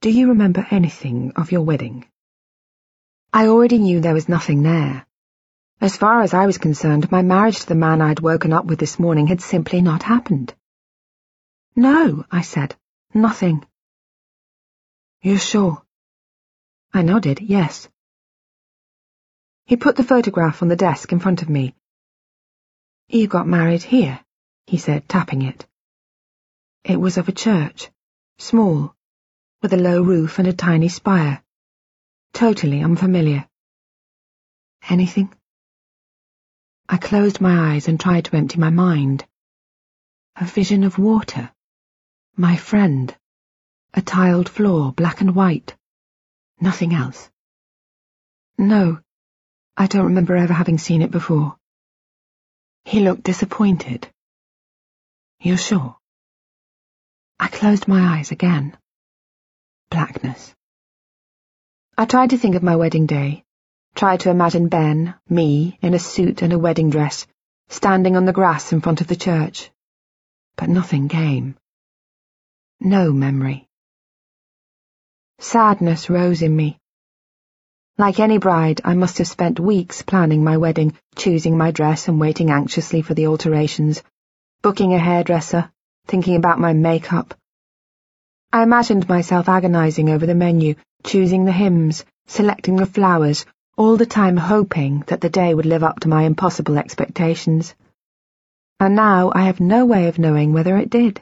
do 0.00 0.08
you 0.08 0.28
remember 0.28 0.66
anything 0.70 1.32
of 1.36 1.52
your 1.52 1.60
wedding? 1.60 2.06
I 3.30 3.48
already 3.48 3.76
knew 3.76 4.00
there 4.00 4.14
was 4.14 4.30
nothing 4.30 4.62
there. 4.62 5.04
As 5.82 5.98
far 5.98 6.22
as 6.22 6.32
I 6.32 6.46
was 6.46 6.56
concerned, 6.56 7.12
my 7.12 7.20
marriage 7.20 7.58
to 7.60 7.66
the 7.66 7.74
man 7.74 8.00
I'd 8.00 8.20
woken 8.20 8.54
up 8.54 8.64
with 8.64 8.78
this 8.78 8.98
morning 8.98 9.26
had 9.26 9.42
simply 9.42 9.82
not 9.82 10.02
happened. 10.02 10.54
No, 11.76 12.24
I 12.30 12.40
said, 12.40 12.74
nothing. 13.12 13.66
You're 15.20 15.38
sure? 15.38 15.82
I 16.94 17.02
nodded, 17.02 17.40
yes. 17.42 17.86
He 19.66 19.76
put 19.76 19.96
the 19.96 20.04
photograph 20.04 20.62
on 20.62 20.68
the 20.68 20.84
desk 20.88 21.12
in 21.12 21.18
front 21.20 21.42
of 21.42 21.50
me. 21.50 21.74
You 23.12 23.26
got 23.26 23.48
married 23.48 23.82
here, 23.82 24.24
he 24.68 24.78
said, 24.78 25.08
tapping 25.08 25.42
it. 25.42 25.66
It 26.84 27.00
was 27.00 27.18
of 27.18 27.28
a 27.28 27.32
church, 27.32 27.90
small, 28.38 28.94
with 29.60 29.72
a 29.72 29.76
low 29.76 30.00
roof 30.00 30.38
and 30.38 30.46
a 30.46 30.52
tiny 30.52 30.88
spire. 30.88 31.42
Totally 32.32 32.80
unfamiliar. 32.80 33.48
Anything? 34.88 35.34
I 36.88 36.98
closed 36.98 37.40
my 37.40 37.74
eyes 37.74 37.88
and 37.88 37.98
tried 37.98 38.26
to 38.26 38.36
empty 38.36 38.60
my 38.60 38.70
mind. 38.70 39.26
A 40.36 40.44
vision 40.44 40.84
of 40.84 40.96
water. 40.96 41.50
My 42.36 42.56
friend. 42.56 43.12
A 43.92 44.02
tiled 44.02 44.48
floor, 44.48 44.92
black 44.92 45.20
and 45.20 45.34
white. 45.34 45.76
Nothing 46.60 46.94
else. 46.94 47.28
No, 48.56 49.00
I 49.76 49.88
don't 49.88 50.06
remember 50.06 50.36
ever 50.36 50.52
having 50.52 50.78
seen 50.78 51.02
it 51.02 51.10
before. 51.10 51.56
He 52.84 53.00
looked 53.00 53.22
disappointed. 53.22 54.08
You're 55.40 55.56
sure? 55.56 55.96
I 57.38 57.48
closed 57.48 57.86
my 57.86 58.18
eyes 58.18 58.30
again. 58.30 58.76
Blackness. 59.90 60.54
I 61.96 62.04
tried 62.06 62.30
to 62.30 62.38
think 62.38 62.54
of 62.54 62.62
my 62.62 62.76
wedding 62.76 63.06
day, 63.06 63.44
tried 63.94 64.20
to 64.20 64.30
imagine 64.30 64.68
Ben, 64.68 65.14
me, 65.28 65.78
in 65.82 65.94
a 65.94 65.98
suit 65.98 66.42
and 66.42 66.52
a 66.52 66.58
wedding 66.58 66.90
dress, 66.90 67.26
standing 67.68 68.16
on 68.16 68.24
the 68.24 68.32
grass 68.32 68.72
in 68.72 68.80
front 68.80 69.00
of 69.00 69.06
the 69.06 69.16
church. 69.16 69.70
But 70.56 70.68
nothing 70.70 71.08
came. 71.08 71.56
No 72.80 73.12
memory. 73.12 73.68
Sadness 75.38 76.08
rose 76.08 76.42
in 76.42 76.56
me. 76.56 76.79
Like 78.00 78.18
any 78.18 78.38
bride, 78.38 78.80
I 78.82 78.94
must 78.94 79.18
have 79.18 79.28
spent 79.28 79.60
weeks 79.60 80.00
planning 80.00 80.42
my 80.42 80.56
wedding, 80.56 80.96
choosing 81.16 81.58
my 81.58 81.70
dress 81.70 82.08
and 82.08 82.18
waiting 82.18 82.50
anxiously 82.50 83.02
for 83.02 83.12
the 83.12 83.26
alterations, 83.26 84.02
booking 84.62 84.94
a 84.94 84.98
hairdresser, 84.98 85.70
thinking 86.06 86.36
about 86.36 86.58
my 86.58 86.72
makeup. 86.72 87.34
I 88.54 88.62
imagined 88.62 89.06
myself 89.06 89.50
agonizing 89.50 90.08
over 90.08 90.24
the 90.24 90.34
menu, 90.34 90.76
choosing 91.04 91.44
the 91.44 91.52
hymns, 91.52 92.06
selecting 92.26 92.76
the 92.76 92.86
flowers, 92.86 93.44
all 93.76 93.98
the 93.98 94.06
time 94.06 94.38
hoping 94.38 95.04
that 95.08 95.20
the 95.20 95.28
day 95.28 95.52
would 95.52 95.66
live 95.66 95.84
up 95.84 96.00
to 96.00 96.08
my 96.08 96.22
impossible 96.22 96.78
expectations. 96.78 97.74
And 98.78 98.96
now 98.96 99.30
I 99.34 99.42
have 99.42 99.60
no 99.60 99.84
way 99.84 100.08
of 100.08 100.18
knowing 100.18 100.54
whether 100.54 100.78
it 100.78 100.88
did. 100.88 101.20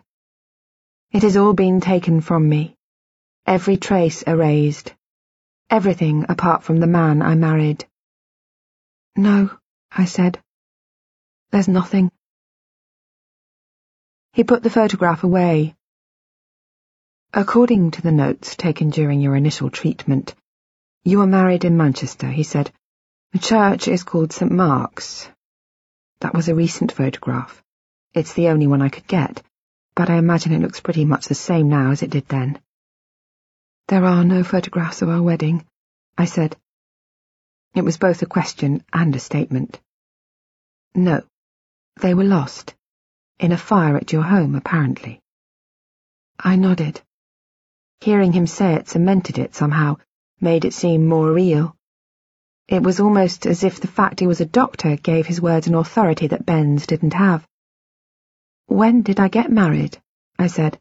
It 1.10 1.24
has 1.24 1.36
all 1.36 1.54
been 1.54 1.80
taken 1.80 2.20
from 2.20 2.48
me 2.48 2.76
every 3.48 3.78
trace 3.78 4.22
erased, 4.22 4.94
everything 5.70 6.24
apart 6.28 6.62
from 6.62 6.80
the 6.80 6.86
man 6.86 7.20
I 7.22 7.34
married. 7.34 7.84
No, 9.16 9.50
I 9.90 10.06
said. 10.06 10.40
There's 11.50 11.68
nothing. 11.68 12.10
He 14.32 14.44
put 14.44 14.62
the 14.62 14.70
photograph 14.70 15.24
away. 15.24 15.74
According 17.34 17.90
to 17.92 18.02
the 18.02 18.12
notes 18.12 18.56
taken 18.56 18.90
during 18.90 19.20
your 19.20 19.36
initial 19.36 19.70
treatment, 19.70 20.34
you 21.04 21.18
were 21.18 21.26
married 21.26 21.64
in 21.64 21.76
Manchester, 21.76 22.28
he 22.28 22.42
said. 22.42 22.72
The 23.32 23.38
church 23.38 23.88
is 23.88 24.04
called 24.04 24.32
St. 24.32 24.50
Mark's. 24.50 25.28
That 26.20 26.34
was 26.34 26.48
a 26.48 26.54
recent 26.54 26.92
photograph. 26.92 27.62
It's 28.14 28.32
the 28.32 28.48
only 28.48 28.66
one 28.66 28.80
I 28.80 28.88
could 28.88 29.06
get, 29.06 29.42
but 29.94 30.08
I 30.08 30.16
imagine 30.16 30.52
it 30.52 30.62
looks 30.62 30.80
pretty 30.80 31.04
much 31.04 31.26
the 31.26 31.34
same 31.34 31.68
now 31.68 31.90
as 31.90 32.02
it 32.02 32.10
did 32.10 32.26
then. 32.28 32.58
There 33.88 34.04
are 34.04 34.22
no 34.22 34.44
photographs 34.44 35.00
of 35.00 35.08
our 35.08 35.22
wedding, 35.22 35.64
I 36.18 36.26
said. 36.26 36.54
It 37.74 37.80
was 37.80 37.96
both 37.96 38.20
a 38.20 38.26
question 38.26 38.84
and 38.92 39.16
a 39.16 39.18
statement. 39.18 39.80
No, 40.94 41.22
they 42.02 42.12
were 42.12 42.24
lost. 42.24 42.74
In 43.38 43.50
a 43.50 43.56
fire 43.56 43.96
at 43.96 44.12
your 44.12 44.24
home, 44.24 44.54
apparently. 44.54 45.22
I 46.38 46.56
nodded. 46.56 47.00
Hearing 48.02 48.34
him 48.34 48.46
say 48.46 48.74
it 48.74 48.90
cemented 48.90 49.38
it 49.38 49.54
somehow, 49.54 49.96
made 50.38 50.66
it 50.66 50.74
seem 50.74 51.06
more 51.06 51.32
real. 51.32 51.74
It 52.68 52.82
was 52.82 53.00
almost 53.00 53.46
as 53.46 53.64
if 53.64 53.80
the 53.80 53.88
fact 53.88 54.20
he 54.20 54.26
was 54.26 54.42
a 54.42 54.52
doctor 54.60 54.96
gave 54.96 55.26
his 55.26 55.40
words 55.40 55.66
an 55.66 55.74
authority 55.74 56.26
that 56.26 56.44
Ben's 56.44 56.86
didn't 56.86 57.14
have. 57.14 57.48
When 58.66 59.00
did 59.00 59.18
I 59.18 59.28
get 59.28 59.50
married? 59.50 59.96
I 60.38 60.48
said. 60.48 60.78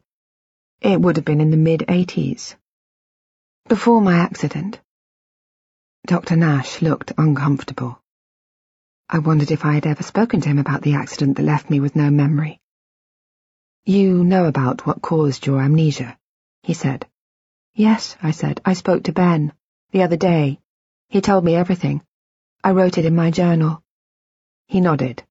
It 0.82 1.00
would 1.00 1.16
have 1.16 1.24
been 1.24 1.40
in 1.40 1.50
the 1.50 1.56
mid-eighties. 1.56 2.54
Before 3.68 4.00
my 4.00 4.16
accident. 4.16 4.80
Dr. 6.06 6.36
Nash 6.36 6.80
looked 6.80 7.12
uncomfortable. 7.18 8.00
I 9.10 9.18
wondered 9.18 9.50
if 9.50 9.66
I 9.66 9.74
had 9.74 9.86
ever 9.86 10.02
spoken 10.02 10.40
to 10.40 10.48
him 10.48 10.58
about 10.58 10.80
the 10.80 10.94
accident 10.94 11.36
that 11.36 11.42
left 11.42 11.68
me 11.68 11.78
with 11.78 11.94
no 11.94 12.10
memory. 12.10 12.62
You 13.84 14.24
know 14.24 14.46
about 14.46 14.86
what 14.86 15.02
caused 15.02 15.44
your 15.44 15.60
amnesia, 15.60 16.16
he 16.62 16.72
said. 16.72 17.06
Yes, 17.74 18.16
I 18.22 18.30
said. 18.30 18.62
I 18.64 18.72
spoke 18.72 19.04
to 19.04 19.12
Ben. 19.12 19.52
The 19.90 20.02
other 20.02 20.16
day. 20.16 20.60
He 21.10 21.20
told 21.20 21.44
me 21.44 21.54
everything. 21.54 22.00
I 22.64 22.70
wrote 22.70 22.96
it 22.96 23.04
in 23.04 23.14
my 23.14 23.30
journal. 23.30 23.82
He 24.66 24.80
nodded. 24.80 25.22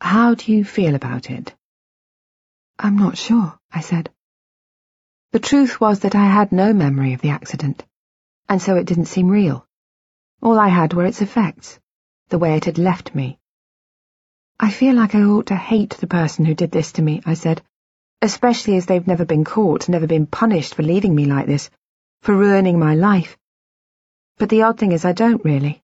How 0.00 0.34
do 0.34 0.52
you 0.52 0.64
feel 0.64 0.96
about 0.96 1.30
it? 1.30 1.54
I'm 2.80 2.96
not 2.96 3.16
sure, 3.16 3.56
I 3.70 3.80
said. 3.80 4.10
The 5.30 5.38
truth 5.38 5.78
was 5.78 6.00
that 6.00 6.14
I 6.14 6.24
had 6.24 6.52
no 6.52 6.72
memory 6.72 7.12
of 7.12 7.20
the 7.20 7.28
accident, 7.28 7.84
and 8.48 8.62
so 8.62 8.76
it 8.76 8.86
didn't 8.86 9.12
seem 9.12 9.28
real. 9.28 9.66
All 10.40 10.58
I 10.58 10.68
had 10.68 10.94
were 10.94 11.04
its 11.04 11.20
effects, 11.20 11.78
the 12.28 12.38
way 12.38 12.56
it 12.56 12.64
had 12.64 12.78
left 12.78 13.14
me. 13.14 13.38
I 14.58 14.70
feel 14.70 14.94
like 14.94 15.14
I 15.14 15.22
ought 15.22 15.48
to 15.48 15.56
hate 15.56 15.90
the 15.90 16.06
person 16.06 16.46
who 16.46 16.54
did 16.54 16.70
this 16.70 16.92
to 16.92 17.02
me, 17.02 17.20
I 17.26 17.34
said, 17.34 17.62
especially 18.22 18.76
as 18.76 18.86
they've 18.86 19.06
never 19.06 19.26
been 19.26 19.44
caught, 19.44 19.88
never 19.88 20.06
been 20.06 20.26
punished 20.26 20.74
for 20.74 20.82
leaving 20.82 21.14
me 21.14 21.26
like 21.26 21.46
this, 21.46 21.68
for 22.22 22.34
ruining 22.34 22.78
my 22.78 22.94
life. 22.94 23.36
But 24.38 24.48
the 24.48 24.62
odd 24.62 24.78
thing 24.78 24.92
is 24.92 25.04
I 25.04 25.12
don't 25.12 25.44
really. 25.44 25.82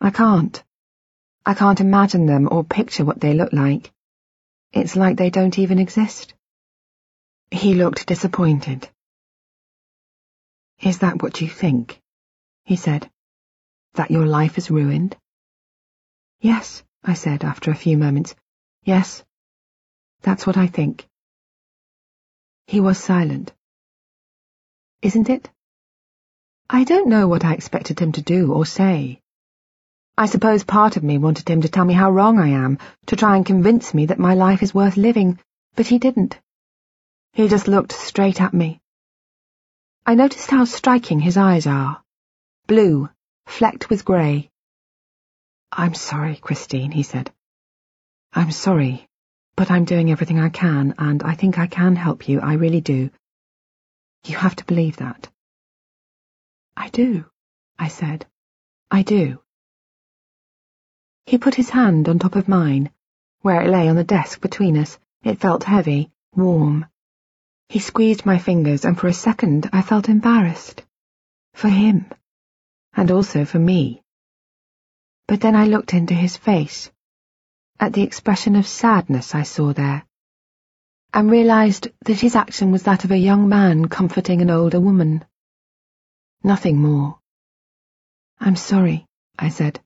I 0.00 0.10
can't. 0.10 0.62
I 1.44 1.54
can't 1.54 1.80
imagine 1.80 2.26
them 2.26 2.48
or 2.50 2.62
picture 2.62 3.04
what 3.04 3.20
they 3.20 3.34
look 3.34 3.52
like. 3.52 3.90
It's 4.72 4.94
like 4.94 5.16
they 5.16 5.30
don't 5.30 5.58
even 5.58 5.80
exist. 5.80 6.34
He 7.50 7.74
looked 7.74 8.06
disappointed. 8.06 8.88
Is 10.80 11.00
that 11.00 11.20
what 11.20 11.40
you 11.40 11.48
think? 11.48 12.00
he 12.64 12.76
said. 12.76 13.10
That 13.94 14.10
your 14.10 14.24
life 14.24 14.56
is 14.56 14.70
ruined? 14.70 15.16
Yes, 16.40 16.84
I 17.02 17.14
said 17.14 17.44
after 17.44 17.70
a 17.70 17.82
few 17.84 17.98
moments. 17.98 18.36
Yes, 18.84 19.24
that's 20.22 20.46
what 20.46 20.56
I 20.56 20.68
think. 20.68 21.08
He 22.66 22.80
was 22.80 22.98
silent. 22.98 23.52
Isn't 25.02 25.28
it? 25.28 25.50
I 26.68 26.84
don't 26.84 27.08
know 27.08 27.26
what 27.26 27.44
I 27.44 27.54
expected 27.54 27.98
him 27.98 28.12
to 28.12 28.22
do 28.22 28.52
or 28.52 28.64
say. 28.64 29.20
I 30.16 30.26
suppose 30.26 30.62
part 30.62 30.96
of 30.96 31.02
me 31.02 31.18
wanted 31.18 31.48
him 31.48 31.62
to 31.62 31.68
tell 31.68 31.84
me 31.84 31.94
how 31.94 32.12
wrong 32.12 32.38
I 32.38 32.48
am, 32.48 32.78
to 33.06 33.16
try 33.16 33.36
and 33.36 33.44
convince 33.44 33.92
me 33.92 34.06
that 34.06 34.20
my 34.20 34.34
life 34.34 34.62
is 34.62 34.72
worth 34.72 34.96
living, 34.96 35.40
but 35.74 35.88
he 35.88 35.98
didn't. 35.98 36.38
He 37.32 37.48
just 37.48 37.68
looked 37.68 37.92
straight 37.92 38.40
at 38.40 38.52
me. 38.52 38.80
I 40.04 40.14
noticed 40.14 40.50
how 40.50 40.64
striking 40.64 41.20
his 41.20 41.36
eyes 41.36 41.66
are. 41.66 42.02
Blue, 42.66 43.08
flecked 43.46 43.88
with 43.88 44.04
grey. 44.04 44.50
I'm 45.70 45.94
sorry, 45.94 46.36
Christine, 46.36 46.90
he 46.90 47.04
said. 47.04 47.32
I'm 48.32 48.50
sorry, 48.50 49.08
but 49.56 49.70
I'm 49.70 49.84
doing 49.84 50.10
everything 50.10 50.40
I 50.40 50.48
can, 50.48 50.94
and 50.98 51.22
I 51.22 51.34
think 51.34 51.58
I 51.58 51.66
can 51.66 51.96
help 51.96 52.28
you, 52.28 52.40
I 52.40 52.54
really 52.54 52.80
do. 52.80 53.10
You 54.24 54.36
have 54.36 54.56
to 54.56 54.64
believe 54.64 54.96
that. 54.96 55.28
I 56.76 56.88
do, 56.88 57.24
I 57.78 57.88
said. 57.88 58.26
I 58.90 59.02
do. 59.02 59.40
He 61.26 61.38
put 61.38 61.54
his 61.54 61.70
hand 61.70 62.08
on 62.08 62.18
top 62.18 62.34
of 62.34 62.48
mine, 62.48 62.90
where 63.42 63.62
it 63.62 63.70
lay 63.70 63.88
on 63.88 63.96
the 63.96 64.04
desk 64.04 64.40
between 64.40 64.76
us. 64.76 64.98
It 65.22 65.40
felt 65.40 65.64
heavy, 65.64 66.10
warm. 66.34 66.86
He 67.70 67.78
squeezed 67.78 68.26
my 68.26 68.36
fingers, 68.36 68.84
and 68.84 68.98
for 68.98 69.06
a 69.06 69.12
second 69.12 69.70
I 69.72 69.82
felt 69.82 70.08
embarrassed. 70.08 70.82
For 71.54 71.68
him. 71.68 72.10
And 72.94 73.12
also 73.12 73.44
for 73.44 73.60
me. 73.60 74.02
But 75.28 75.40
then 75.40 75.54
I 75.54 75.66
looked 75.66 75.94
into 75.94 76.12
his 76.12 76.36
face, 76.36 76.90
at 77.78 77.92
the 77.92 78.02
expression 78.02 78.56
of 78.56 78.66
sadness 78.66 79.36
I 79.36 79.44
saw 79.44 79.72
there, 79.72 80.04
and 81.14 81.30
realized 81.30 81.86
that 82.06 82.18
his 82.18 82.34
action 82.34 82.72
was 82.72 82.82
that 82.82 83.04
of 83.04 83.12
a 83.12 83.16
young 83.16 83.48
man 83.48 83.86
comforting 83.86 84.42
an 84.42 84.50
older 84.50 84.80
woman. 84.80 85.24
Nothing 86.42 86.76
more. 86.76 87.20
I'm 88.40 88.56
sorry, 88.56 89.06
I 89.38 89.48
said. 89.48 89.78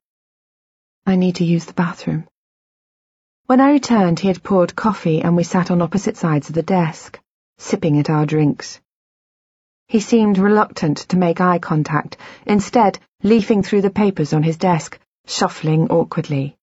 I 1.05 1.17
need 1.17 1.37
to 1.37 1.45
use 1.45 1.67
the 1.67 1.75
bathroom. 1.75 2.27
When 3.45 3.61
I 3.61 3.73
returned, 3.73 4.21
he 4.21 4.29
had 4.29 4.43
poured 4.43 4.75
coffee 4.75 5.21
and 5.21 5.37
we 5.37 5.45
sat 5.45 5.71
on 5.71 5.83
opposite 5.83 6.17
sides 6.17 6.49
of 6.49 6.55
the 6.55 6.63
desk 6.63 7.21
sipping 7.59 7.99
at 7.99 8.11
our 8.11 8.27
drinks. 8.27 8.81
He 9.89 10.01
seemed 10.01 10.39
reluctant 10.39 10.99
to 11.09 11.17
make 11.17 11.41
eye 11.41 11.59
contact, 11.59 12.17
instead 12.47 12.99
leafing 13.23 13.63
through 13.63 13.83
the 13.83 13.91
papers 13.91 14.33
on 14.33 14.43
his 14.43 14.57
desk, 14.57 14.99
shuffling 15.27 15.89
awkwardly. 15.89 16.57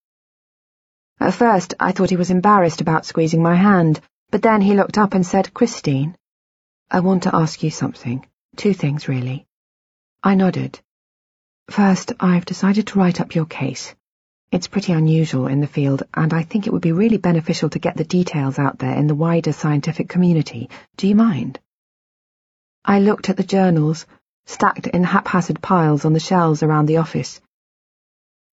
At 1.19 1.33
first 1.33 1.73
I 1.79 1.91
thought 1.91 2.09
he 2.09 2.15
was 2.15 2.31
embarrassed 2.31 2.81
about 2.81 3.05
squeezing 3.05 3.43
my 3.43 3.55
hand, 3.55 4.01
but 4.31 4.41
then 4.41 4.61
he 4.61 4.73
looked 4.73 4.97
up 4.97 5.13
and 5.13 5.25
said, 5.25 5.53
Christine, 5.53 6.15
I 6.89 6.99
want 7.01 7.23
to 7.23 7.35
ask 7.35 7.63
you 7.63 7.69
something. 7.69 8.25
Two 8.55 8.73
things, 8.73 9.07
really. 9.07 9.45
I 10.23 10.35
nodded. 10.35 10.79
First, 11.69 12.13
I've 12.19 12.45
decided 12.45 12.87
to 12.87 12.99
write 12.99 13.21
up 13.21 13.33
your 13.33 13.45
case. 13.45 13.95
It's 14.51 14.67
pretty 14.67 14.91
unusual 14.91 15.47
in 15.47 15.61
the 15.61 15.67
field, 15.67 16.03
and 16.13 16.33
I 16.33 16.43
think 16.43 16.67
it 16.67 16.73
would 16.73 16.81
be 16.81 16.91
really 16.91 17.17
beneficial 17.17 17.69
to 17.69 17.79
get 17.79 17.95
the 17.95 18.03
details 18.03 18.59
out 18.59 18.79
there 18.79 18.97
in 18.97 19.07
the 19.07 19.15
wider 19.15 19.53
scientific 19.53 20.09
community. 20.09 20.69
Do 20.97 21.07
you 21.07 21.15
mind? 21.15 21.57
I 22.83 22.99
looked 22.99 23.29
at 23.29 23.37
the 23.37 23.43
journals, 23.43 24.05
stacked 24.45 24.87
in 24.87 25.05
haphazard 25.05 25.61
piles 25.61 26.03
on 26.03 26.11
the 26.11 26.19
shelves 26.19 26.63
around 26.63 26.87
the 26.87 26.97
office. 26.97 27.39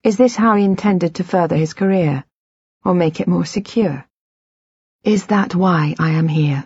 Is 0.04 0.16
this 0.16 0.36
how 0.36 0.54
he 0.54 0.64
intended 0.64 1.16
to 1.16 1.24
further 1.24 1.56
his 1.56 1.74
career, 1.74 2.24
or 2.84 2.94
make 2.94 3.18
it 3.18 3.26
more 3.26 3.44
secure? 3.44 4.06
Is 5.02 5.26
that 5.26 5.56
why 5.56 5.96
I 5.98 6.10
am 6.10 6.28
here? 6.28 6.64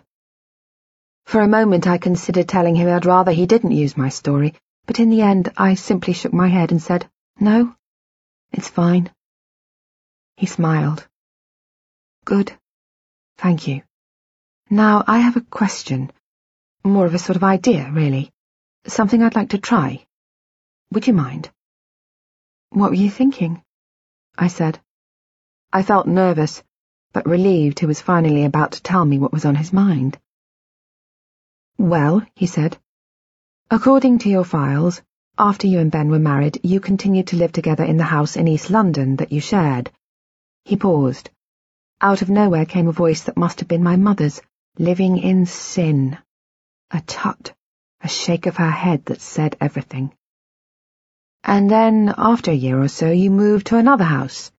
For 1.25 1.41
a 1.41 1.49
moment 1.49 1.87
I 1.87 1.97
considered 1.97 2.51
telling 2.51 2.75
him 2.75 2.87
I'd 2.87 3.07
rather 3.07 3.33
he 3.33 3.47
didn't 3.47 3.71
use 3.71 3.97
my 3.97 4.11
story, 4.11 4.53
but 4.85 5.01
in 5.01 5.09
the 5.09 5.23
end 5.23 5.51
I 5.57 5.73
simply 5.73 6.13
shook 6.13 6.35
my 6.35 6.49
head 6.49 6.71
and 6.71 6.83
said, 6.83 7.09
No, 7.41 7.75
it's 8.53 8.69
fine. 8.69 9.11
He 10.43 10.47
smiled. 10.47 11.07
Good. 12.25 12.53
Thank 13.39 13.69
you. 13.69 13.83
Now, 14.69 15.05
I 15.07 15.19
have 15.21 15.37
a 15.37 15.41
question. 15.41 16.11
More 16.83 17.07
of 17.07 17.15
a 17.15 17.21
sort 17.21 17.37
of 17.37 17.45
idea, 17.45 17.89
really. 17.93 18.33
Something 18.89 19.23
I'd 19.23 19.37
like 19.37 19.51
to 19.51 19.59
try. 19.59 20.05
Would 20.91 21.07
you 21.07 21.13
mind? 21.13 21.49
What 22.71 22.91
were 22.91 22.97
you 22.97 23.09
thinking? 23.09 23.63
I 24.37 24.49
said. 24.49 24.81
I 25.73 25.85
felt 25.85 26.09
nervous, 26.09 26.61
but 27.13 27.25
relieved 27.25 27.79
he 27.79 27.87
was 27.87 28.03
finally 28.03 28.45
about 28.45 28.73
to 28.73 28.83
tell 28.83 29.05
me 29.05 29.21
what 29.21 29.33
was 29.33 29.45
on 29.45 29.55
his 29.55 29.73
mind. 29.73 30.19
Well, 31.79 32.27
he 32.35 32.47
said, 32.47 32.77
according 33.71 34.19
to 34.19 34.29
your 34.29 34.45
files, 34.45 35.03
after 35.39 35.69
you 35.69 35.79
and 35.79 35.93
Ben 35.93 36.09
were 36.09 36.19
married, 36.19 36.59
you 36.65 36.81
continued 36.81 37.29
to 37.29 37.37
live 37.37 37.53
together 37.53 37.85
in 37.85 37.97
the 37.97 38.13
house 38.17 38.35
in 38.35 38.49
East 38.49 38.71
London 38.71 39.15
that 39.19 39.31
you 39.31 39.41
shared. 39.41 39.93
He 40.65 40.77
paused. 40.77 41.31
Out 42.01 42.23
of 42.23 42.31
nowhere 42.31 42.67
came 42.67 42.89
a 42.89 42.93
voice 42.93 43.25
that 43.25 43.37
must 43.37 43.61
have 43.61 43.69
been 43.69 43.83
my 43.83 43.97
mother's, 43.97 44.41
living 44.79 45.19
in 45.19 45.47
sin. 45.47 46.19
A 46.91 47.01
tut, 47.01 47.53
a 48.01 48.09
shake 48.09 48.47
of 48.47 48.57
her 48.57 48.71
head 48.71 49.05
that 49.07 49.21
said 49.21 49.57
everything. 49.61 50.15
And 51.45 51.71
then, 51.71 52.15
after 52.17 52.51
a 52.51 52.55
year 52.55 52.81
or 52.81 52.89
so, 52.89 53.11
you 53.11 53.31
moved 53.31 53.67
to 53.69 53.77
another 53.77 54.05
house. 54.05 54.53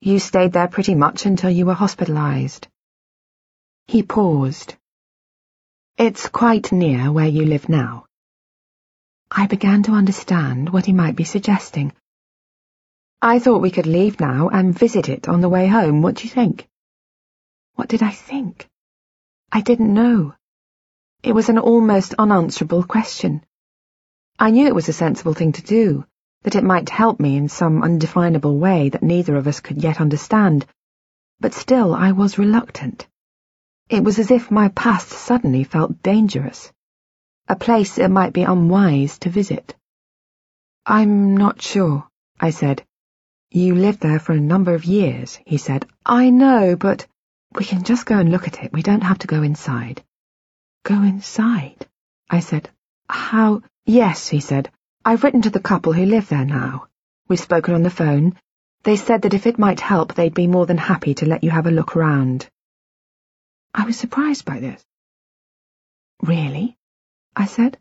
You 0.00 0.18
stayed 0.18 0.52
there 0.52 0.68
pretty 0.68 0.94
much 0.94 1.26
until 1.26 1.50
you 1.50 1.66
were 1.66 1.74
hospitalized. 1.74 2.68
He 3.86 4.02
paused. 4.02 4.76
It's 5.96 6.28
quite 6.28 6.72
near 6.72 7.12
where 7.12 7.28
you 7.28 7.44
live 7.44 7.68
now. 7.68 8.06
I 9.30 9.46
began 9.46 9.82
to 9.84 9.92
understand 9.92 10.70
what 10.70 10.86
he 10.86 10.92
might 10.92 11.16
be 11.16 11.24
suggesting. 11.24 11.92
I 13.24 13.38
thought 13.38 13.62
we 13.62 13.70
could 13.70 13.86
leave 13.86 14.18
now 14.18 14.48
and 14.48 14.76
visit 14.76 15.08
it 15.08 15.28
on 15.28 15.40
the 15.40 15.48
way 15.48 15.68
home. 15.68 16.02
What 16.02 16.16
do 16.16 16.24
you 16.24 16.30
think? 16.30 16.68
What 17.76 17.86
did 17.86 18.02
I 18.02 18.10
think? 18.10 18.68
I 19.52 19.60
didn't 19.60 19.94
know. 19.94 20.34
It 21.22 21.32
was 21.32 21.48
an 21.48 21.58
almost 21.58 22.14
unanswerable 22.18 22.82
question. 22.82 23.44
I 24.40 24.50
knew 24.50 24.66
it 24.66 24.74
was 24.74 24.88
a 24.88 24.92
sensible 24.92 25.34
thing 25.34 25.52
to 25.52 25.62
do, 25.62 26.04
that 26.42 26.56
it 26.56 26.64
might 26.64 26.88
help 26.88 27.20
me 27.20 27.36
in 27.36 27.48
some 27.48 27.84
undefinable 27.84 28.58
way 28.58 28.88
that 28.88 29.04
neither 29.04 29.36
of 29.36 29.46
us 29.46 29.60
could 29.60 29.80
yet 29.80 30.00
understand, 30.00 30.66
but 31.38 31.54
still 31.54 31.94
I 31.94 32.10
was 32.10 32.38
reluctant. 32.38 33.06
It 33.88 34.02
was 34.02 34.18
as 34.18 34.32
if 34.32 34.50
my 34.50 34.66
past 34.70 35.10
suddenly 35.10 35.62
felt 35.62 36.02
dangerous, 36.02 36.72
a 37.46 37.54
place 37.54 37.98
it 37.98 38.08
might 38.08 38.32
be 38.32 38.42
unwise 38.42 39.20
to 39.20 39.30
visit. 39.30 39.76
I'm 40.84 41.36
not 41.36 41.62
sure, 41.62 42.08
I 42.40 42.50
said. 42.50 42.84
You 43.54 43.74
lived 43.74 44.00
there 44.00 44.18
for 44.18 44.32
a 44.32 44.40
number 44.40 44.74
of 44.74 44.86
years, 44.86 45.38
he 45.44 45.58
said. 45.58 45.86
I 46.06 46.30
know, 46.30 46.74
but 46.74 47.06
we 47.54 47.66
can 47.66 47.84
just 47.84 48.06
go 48.06 48.18
and 48.18 48.30
look 48.30 48.48
at 48.48 48.64
it. 48.64 48.72
We 48.72 48.80
don't 48.80 49.02
have 49.02 49.18
to 49.18 49.26
go 49.26 49.42
inside. 49.42 50.02
Go 50.84 50.94
inside? 50.94 51.86
I 52.30 52.40
said. 52.40 52.70
How? 53.10 53.62
Yes, 53.84 54.26
he 54.26 54.40
said. 54.40 54.70
I've 55.04 55.22
written 55.22 55.42
to 55.42 55.50
the 55.50 55.60
couple 55.60 55.92
who 55.92 56.06
live 56.06 56.30
there 56.30 56.46
now. 56.46 56.86
We've 57.28 57.38
spoken 57.38 57.74
on 57.74 57.82
the 57.82 57.90
phone. 57.90 58.38
They 58.84 58.96
said 58.96 59.20
that 59.22 59.34
if 59.34 59.46
it 59.46 59.58
might 59.58 59.80
help, 59.80 60.14
they'd 60.14 60.32
be 60.32 60.46
more 60.46 60.64
than 60.64 60.78
happy 60.78 61.12
to 61.16 61.26
let 61.26 61.44
you 61.44 61.50
have 61.50 61.66
a 61.66 61.70
look 61.70 61.94
round. 61.94 62.48
I 63.74 63.84
was 63.84 63.98
surprised 63.98 64.46
by 64.46 64.60
this. 64.60 64.82
Really? 66.22 66.78
I 67.36 67.44
said. 67.44 67.76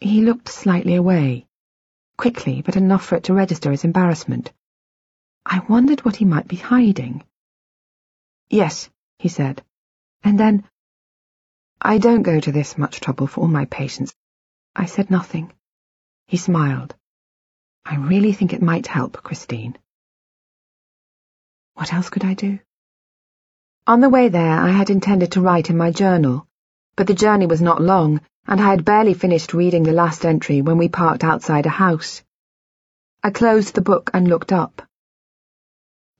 He 0.00 0.20
looked 0.20 0.50
slightly 0.50 0.96
away 0.96 1.46
quickly 2.16 2.62
but 2.62 2.76
enough 2.76 3.04
for 3.04 3.16
it 3.16 3.24
to 3.24 3.34
register 3.34 3.72
as 3.72 3.84
embarrassment. 3.84 4.52
I 5.46 5.60
wondered 5.68 6.04
what 6.04 6.16
he 6.16 6.24
might 6.24 6.48
be 6.48 6.56
hiding. 6.56 7.24
Yes, 8.48 8.88
he 9.18 9.28
said, 9.28 9.62
and 10.22 10.38
then, 10.38 10.68
I 11.80 11.98
don't 11.98 12.22
go 12.22 12.40
to 12.40 12.52
this 12.52 12.78
much 12.78 13.00
trouble 13.00 13.26
for 13.26 13.42
all 13.42 13.48
my 13.48 13.66
patients. 13.66 14.14
I 14.74 14.86
said 14.86 15.10
nothing. 15.10 15.52
He 16.26 16.36
smiled. 16.36 16.94
I 17.84 17.96
really 17.96 18.32
think 18.32 18.52
it 18.52 18.62
might 18.62 18.86
help, 18.86 19.22
Christine. 19.22 19.76
What 21.74 21.92
else 21.92 22.08
could 22.08 22.24
I 22.24 22.34
do? 22.34 22.58
On 23.86 24.00
the 24.00 24.08
way 24.08 24.30
there, 24.30 24.58
I 24.58 24.70
had 24.70 24.88
intended 24.88 25.32
to 25.32 25.42
write 25.42 25.68
in 25.68 25.76
my 25.76 25.90
journal, 25.90 26.46
but 26.96 27.06
the 27.06 27.12
journey 27.12 27.46
was 27.46 27.60
not 27.60 27.82
long, 27.82 28.22
and 28.46 28.60
I 28.60 28.70
had 28.70 28.84
barely 28.84 29.14
finished 29.14 29.54
reading 29.54 29.82
the 29.82 29.92
last 29.92 30.24
entry 30.26 30.60
when 30.60 30.78
we 30.78 30.88
parked 30.88 31.24
outside 31.24 31.66
a 31.66 31.70
house. 31.70 32.22
I 33.22 33.30
closed 33.30 33.74
the 33.74 33.80
book 33.80 34.10
and 34.12 34.28
looked 34.28 34.52
up. 34.52 34.82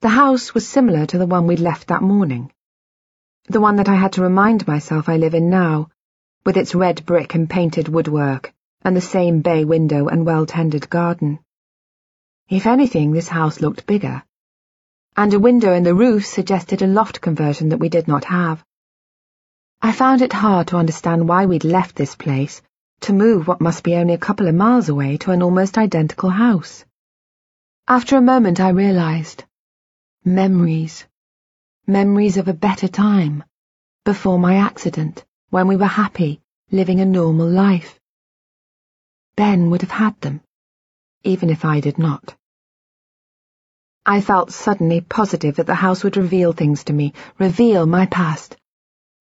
The 0.01 0.09
house 0.09 0.53
was 0.53 0.67
similar 0.67 1.05
to 1.07 1.17
the 1.17 1.27
one 1.27 1.47
we'd 1.47 1.59
left 1.59 1.87
that 1.87 2.01
morning. 2.01 2.51
The 3.47 3.61
one 3.61 3.75
that 3.75 3.89
I 3.89 3.95
had 3.95 4.13
to 4.13 4.23
remind 4.23 4.67
myself 4.67 5.07
I 5.07 5.17
live 5.17 5.35
in 5.35 5.49
now, 5.49 5.89
with 6.45 6.57
its 6.57 6.73
red 6.73 7.05
brick 7.05 7.35
and 7.35 7.49
painted 7.49 7.87
woodwork, 7.87 8.53
and 8.81 8.95
the 8.95 9.01
same 9.01 9.41
bay 9.41 9.65
window 9.65 10.07
and 10.07 10.25
well-tended 10.25 10.89
garden. 10.89 11.39
If 12.49 12.65
anything, 12.65 13.11
this 13.11 13.27
house 13.27 13.61
looked 13.61 13.85
bigger, 13.85 14.23
and 15.17 15.33
a 15.33 15.39
window 15.39 15.73
in 15.73 15.83
the 15.83 15.95
roof 15.95 16.25
suggested 16.25 16.81
a 16.81 16.87
loft 16.87 17.21
conversion 17.21 17.69
that 17.69 17.79
we 17.79 17.89
did 17.89 18.07
not 18.07 18.25
have. 18.25 18.63
I 19.85 19.91
found 19.91 20.23
it 20.23 20.33
hard 20.33 20.69
to 20.69 20.77
understand 20.77 21.29
why 21.29 21.45
we'd 21.45 21.63
left 21.63 21.95
this 21.95 22.15
place 22.15 22.59
to 23.01 23.13
move 23.13 23.47
what 23.47 23.61
must 23.61 23.83
be 23.83 23.93
only 23.93 24.15
a 24.15 24.25
couple 24.27 24.47
of 24.47 24.55
miles 24.55 24.89
away 24.89 25.17
to 25.17 25.29
an 25.29 25.43
almost 25.43 25.77
identical 25.77 26.31
house. 26.31 26.83
After 27.87 28.17
a 28.17 28.29
moment 28.33 28.59
I 28.59 28.69
realized. 28.69 29.43
Memories. 30.23 31.05
Memories 31.85 32.37
of 32.37 32.47
a 32.47 32.53
better 32.67 32.87
time. 32.87 33.43
Before 34.05 34.39
my 34.39 34.55
accident, 34.55 35.23
when 35.51 35.67
we 35.67 35.75
were 35.75 35.85
happy, 36.03 36.41
living 36.71 36.99
a 36.99 37.05
normal 37.05 37.47
life. 37.47 37.99
Ben 39.35 39.69
would 39.69 39.81
have 39.81 39.91
had 39.91 40.19
them, 40.19 40.41
even 41.23 41.51
if 41.51 41.63
I 41.63 41.79
did 41.79 41.99
not. 41.99 42.35
I 44.03 44.21
felt 44.21 44.51
suddenly 44.51 45.01
positive 45.01 45.57
that 45.57 45.67
the 45.67 45.75
house 45.75 46.03
would 46.03 46.17
reveal 46.17 46.53
things 46.53 46.85
to 46.85 46.93
me, 46.93 47.13
reveal 47.37 47.85
my 47.85 48.07
past. 48.07 48.57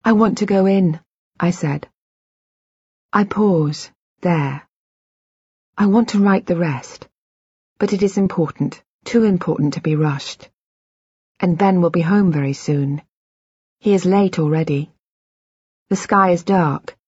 I 0.06 0.12
want 0.12 0.38
to 0.38 0.46
go 0.46 0.66
in, 0.66 1.00
I 1.40 1.50
said. 1.50 1.88
I 3.10 3.24
pause, 3.24 3.90
there. 4.20 4.68
I 5.78 5.86
want 5.86 6.10
to 6.10 6.18
write 6.18 6.44
the 6.44 6.56
rest, 6.56 7.08
but 7.78 7.94
it 7.94 8.02
is 8.02 8.18
important, 8.18 8.82
too 9.04 9.24
important 9.24 9.74
to 9.74 9.80
be 9.80 9.96
rushed. 9.96 10.50
And 11.40 11.56
Ben 11.56 11.80
will 11.80 11.88
be 11.88 12.02
home 12.02 12.32
very 12.32 12.52
soon. 12.52 13.00
He 13.78 13.94
is 13.94 14.04
late 14.04 14.38
already. 14.38 14.92
The 15.88 15.96
sky 15.96 16.32
is 16.32 16.44
dark, 16.44 16.98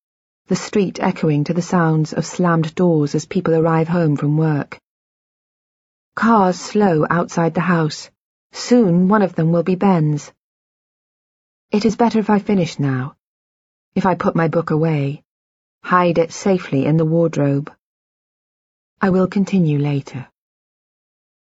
the 0.47 0.57
street 0.57 0.99
echoing 0.99 1.45
to 1.45 1.53
the 1.53 1.61
sounds 1.61 2.15
of 2.15 2.25
slammed 2.25 2.75
doors 2.75 3.15
as 3.15 3.27
people 3.27 3.55
arrive 3.55 3.89
home 3.89 4.17
from 4.17 4.39
work. 4.39 4.81
Cars 6.15 6.59
slow 6.59 7.05
outside 7.11 7.53
the 7.53 7.69
house. 7.77 8.11
Soon 8.53 9.09
one 9.09 9.21
of 9.21 9.35
them 9.35 9.53
will 9.53 9.65
be 9.65 9.75
Ben's. 9.75 10.33
It 11.71 11.85
is 11.85 11.97
better 11.97 12.21
if 12.21 12.31
I 12.31 12.39
finish 12.39 12.79
now. 12.79 13.17
If 13.95 14.07
I 14.07 14.15
put 14.15 14.37
my 14.37 14.47
book 14.49 14.71
away, 14.71 15.25
hide 15.83 16.19
it 16.19 16.33
safely 16.33 16.87
in 16.87 16.97
the 16.97 17.05
wardrobe. 17.05 17.73
I 19.01 19.11
will 19.11 19.27
continue 19.27 19.79
later. 19.79 20.29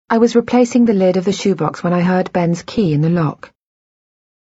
I 0.09 0.17
was 0.17 0.35
replacing 0.35 0.85
the 0.85 0.93
lid 0.93 1.17
of 1.17 1.25
the 1.25 1.31
shoebox 1.31 1.83
when 1.83 1.93
I 1.93 2.01
heard 2.01 2.33
Ben's 2.33 2.63
key 2.63 2.93
in 2.93 3.01
the 3.01 3.09
lock. 3.09 3.51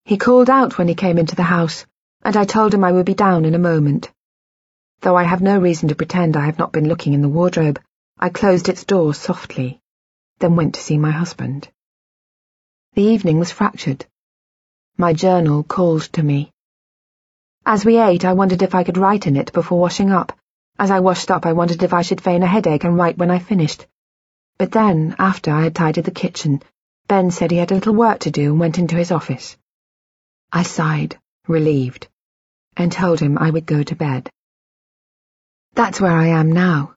He 0.04 0.18
called 0.18 0.50
out 0.50 0.76
when 0.76 0.88
he 0.88 0.94
came 0.94 1.16
into 1.16 1.34
the 1.34 1.44
house, 1.44 1.86
and 2.22 2.36
I 2.36 2.44
told 2.44 2.74
him 2.74 2.84
I 2.84 2.92
would 2.92 3.06
be 3.06 3.14
down 3.14 3.44
in 3.44 3.54
a 3.54 3.66
moment. 3.70 4.12
Though 5.00 5.16
I 5.16 5.22
have 5.22 5.40
no 5.40 5.58
reason 5.58 5.88
to 5.88 5.94
pretend 5.94 6.36
I 6.36 6.44
have 6.46 6.58
not 6.58 6.72
been 6.72 6.88
looking 6.88 7.14
in 7.14 7.22
the 7.22 7.28
wardrobe, 7.28 7.80
I 8.18 8.28
closed 8.28 8.68
its 8.68 8.84
door 8.84 9.14
softly, 9.14 9.80
then 10.40 10.56
went 10.56 10.74
to 10.74 10.80
see 10.82 10.98
my 10.98 11.10
husband. 11.10 11.68
The 12.94 13.02
evening 13.02 13.38
was 13.38 13.50
fractured. 13.50 14.06
My 14.96 15.12
journal 15.12 15.64
called 15.64 16.02
to 16.12 16.22
me. 16.22 16.52
As 17.66 17.84
we 17.84 17.98
ate, 17.98 18.24
I 18.24 18.34
wondered 18.34 18.62
if 18.62 18.76
I 18.76 18.84
could 18.84 18.96
write 18.96 19.26
in 19.26 19.36
it 19.36 19.52
before 19.52 19.80
washing 19.80 20.12
up, 20.12 20.32
As 20.78 20.90
I 20.92 21.00
washed 21.00 21.32
up, 21.32 21.46
I 21.46 21.52
wondered 21.52 21.82
if 21.82 21.92
I 21.92 22.02
should 22.02 22.20
feign 22.20 22.44
a 22.44 22.46
headache 22.46 22.84
and 22.84 22.96
write 22.96 23.18
when 23.18 23.30
I 23.30 23.40
finished. 23.40 23.86
But 24.56 24.70
then, 24.70 25.16
after 25.18 25.50
I 25.50 25.62
had 25.62 25.74
tidied 25.74 26.04
the 26.04 26.12
kitchen, 26.12 26.62
Ben 27.08 27.32
said 27.32 27.50
he 27.50 27.56
had 27.56 27.72
a 27.72 27.74
little 27.74 27.94
work 27.94 28.20
to 28.20 28.30
do 28.30 28.50
and 28.52 28.60
went 28.60 28.78
into 28.78 28.94
his 28.94 29.10
office. 29.10 29.56
I 30.52 30.62
sighed, 30.62 31.18
relieved, 31.48 32.06
and 32.76 32.92
told 32.92 33.18
him 33.18 33.36
I 33.36 33.50
would 33.50 33.66
go 33.66 33.82
to 33.82 33.96
bed. 33.96 34.30
That's 35.74 36.00
where 36.00 36.16
I 36.16 36.28
am 36.28 36.52
now. 36.52 36.94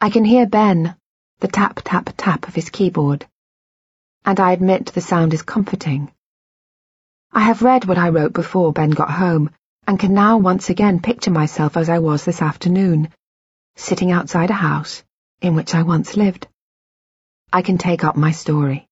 I 0.00 0.10
can 0.10 0.24
hear 0.24 0.46
Ben, 0.46 0.96
the 1.38 1.48
tap, 1.48 1.82
tap, 1.84 2.10
tap 2.16 2.48
of 2.48 2.54
his 2.56 2.70
keyboard. 2.70 3.26
And 4.24 4.40
I 4.40 4.50
admit 4.50 4.86
the 4.86 5.00
sound 5.00 5.34
is 5.34 5.42
comforting. 5.42 6.10
I 7.36 7.40
have 7.40 7.60
read 7.60 7.84
what 7.84 7.98
I 7.98 8.08
wrote 8.08 8.32
before 8.32 8.72
Ben 8.72 8.88
got 8.88 9.10
home, 9.10 9.50
and 9.86 9.98
can 9.98 10.14
now 10.14 10.38
once 10.38 10.70
again 10.70 11.00
picture 11.00 11.30
myself 11.30 11.76
as 11.76 11.90
I 11.90 11.98
was 11.98 12.24
this 12.24 12.40
afternoon, 12.40 13.10
sitting 13.74 14.10
outside 14.10 14.48
a 14.48 14.54
house 14.54 15.04
in 15.42 15.54
which 15.54 15.74
I 15.74 15.82
once 15.82 16.16
lived. 16.16 16.48
I 17.52 17.60
can 17.60 17.76
take 17.76 18.04
up 18.04 18.16
my 18.16 18.30
story. 18.32 18.88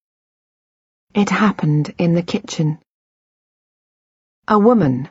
It 1.15 1.31
happened 1.31 1.95
in 1.97 2.13
the 2.13 2.23
kitchen. 2.23 2.81
A 4.47 4.59
woman, 4.59 5.09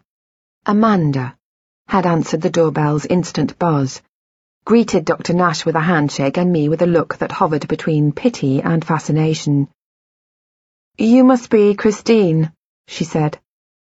Amanda, 0.68 1.36
had 1.88 2.06
answered 2.06 2.44
the 2.44 2.52
doorbell's 2.52 3.08
instant 3.08 3.58
buzz, 3.58 4.04
greeted 4.64 5.06
Dr. 5.06 5.34
Nash 5.34 5.66
with 5.66 5.76
a 5.76 5.82
handshake 5.82 6.38
and 6.38 6.54
me 6.54 6.70
with 6.70 6.84
a 6.84 6.94
look 6.98 7.18
that 7.18 7.32
hovered 7.32 7.68
between 7.68 8.12
pity 8.12 8.62
and 8.62 8.86
fascination. 8.86 9.70
You 11.00 11.24
must 11.24 11.50
be 11.50 11.74
Christine, 11.74 12.52
she 12.88 13.04
said, 13.04 13.40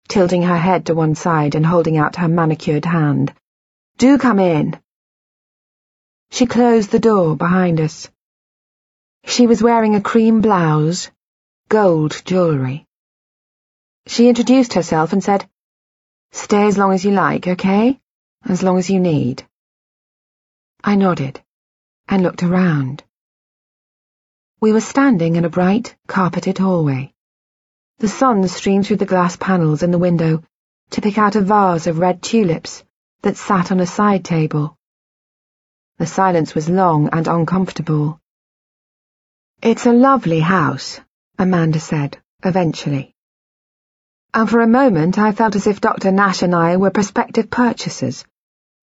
tilting 0.08 0.42
her 0.42 0.56
head 0.58 0.86
to 0.86 0.94
one 0.94 1.14
side 1.14 1.54
and 1.54 1.64
holding 1.64 1.96
out 1.96 2.16
her 2.16 2.28
manicured 2.28 2.84
hand. 2.84 3.32
Do 3.98 4.18
come 4.18 4.38
in. 4.38 4.78
She 6.30 6.46
closed 6.46 6.90
the 6.90 6.98
door 6.98 7.36
behind 7.36 7.80
us. 7.80 8.10
She 9.24 9.46
was 9.46 9.62
wearing 9.62 9.94
a 9.94 10.00
cream 10.00 10.40
blouse, 10.40 11.10
gold 11.68 12.20
jewellery. 12.24 12.86
She 14.06 14.28
introduced 14.28 14.74
herself 14.74 15.12
and 15.12 15.22
said, 15.22 15.48
Stay 16.32 16.66
as 16.66 16.76
long 16.76 16.92
as 16.92 17.04
you 17.04 17.12
like, 17.12 17.46
okay? 17.46 18.00
As 18.44 18.62
long 18.62 18.78
as 18.78 18.90
you 18.90 18.98
need. 18.98 19.46
I 20.82 20.96
nodded 20.96 21.40
and 22.08 22.22
looked 22.22 22.42
around. 22.42 23.04
We 24.60 24.72
were 24.72 24.80
standing 24.80 25.36
in 25.36 25.44
a 25.44 25.50
bright, 25.50 25.96
carpeted 26.06 26.58
hallway. 26.58 27.11
The 28.02 28.08
sun 28.08 28.48
streamed 28.48 28.84
through 28.84 28.96
the 28.96 29.06
glass 29.06 29.36
panels 29.36 29.84
in 29.84 29.92
the 29.92 30.04
window 30.06 30.42
to 30.90 31.00
pick 31.00 31.18
out 31.18 31.36
a 31.36 31.40
vase 31.40 31.86
of 31.86 32.00
red 32.00 32.20
tulips 32.20 32.82
that 33.20 33.36
sat 33.36 33.70
on 33.70 33.78
a 33.78 33.86
side 33.86 34.24
table. 34.24 34.76
The 35.98 36.06
silence 36.06 36.52
was 36.52 36.68
long 36.68 37.10
and 37.12 37.28
uncomfortable. 37.28 38.18
It's 39.62 39.86
a 39.86 39.92
lovely 39.92 40.40
house, 40.40 40.98
Amanda 41.38 41.78
said, 41.78 42.18
eventually. 42.42 43.14
And 44.34 44.50
for 44.50 44.62
a 44.62 44.66
moment 44.66 45.16
I 45.16 45.30
felt 45.30 45.54
as 45.54 45.68
if 45.68 45.80
Dr. 45.80 46.10
Nash 46.10 46.42
and 46.42 46.56
I 46.56 46.78
were 46.78 46.90
prospective 46.90 47.50
purchasers, 47.50 48.24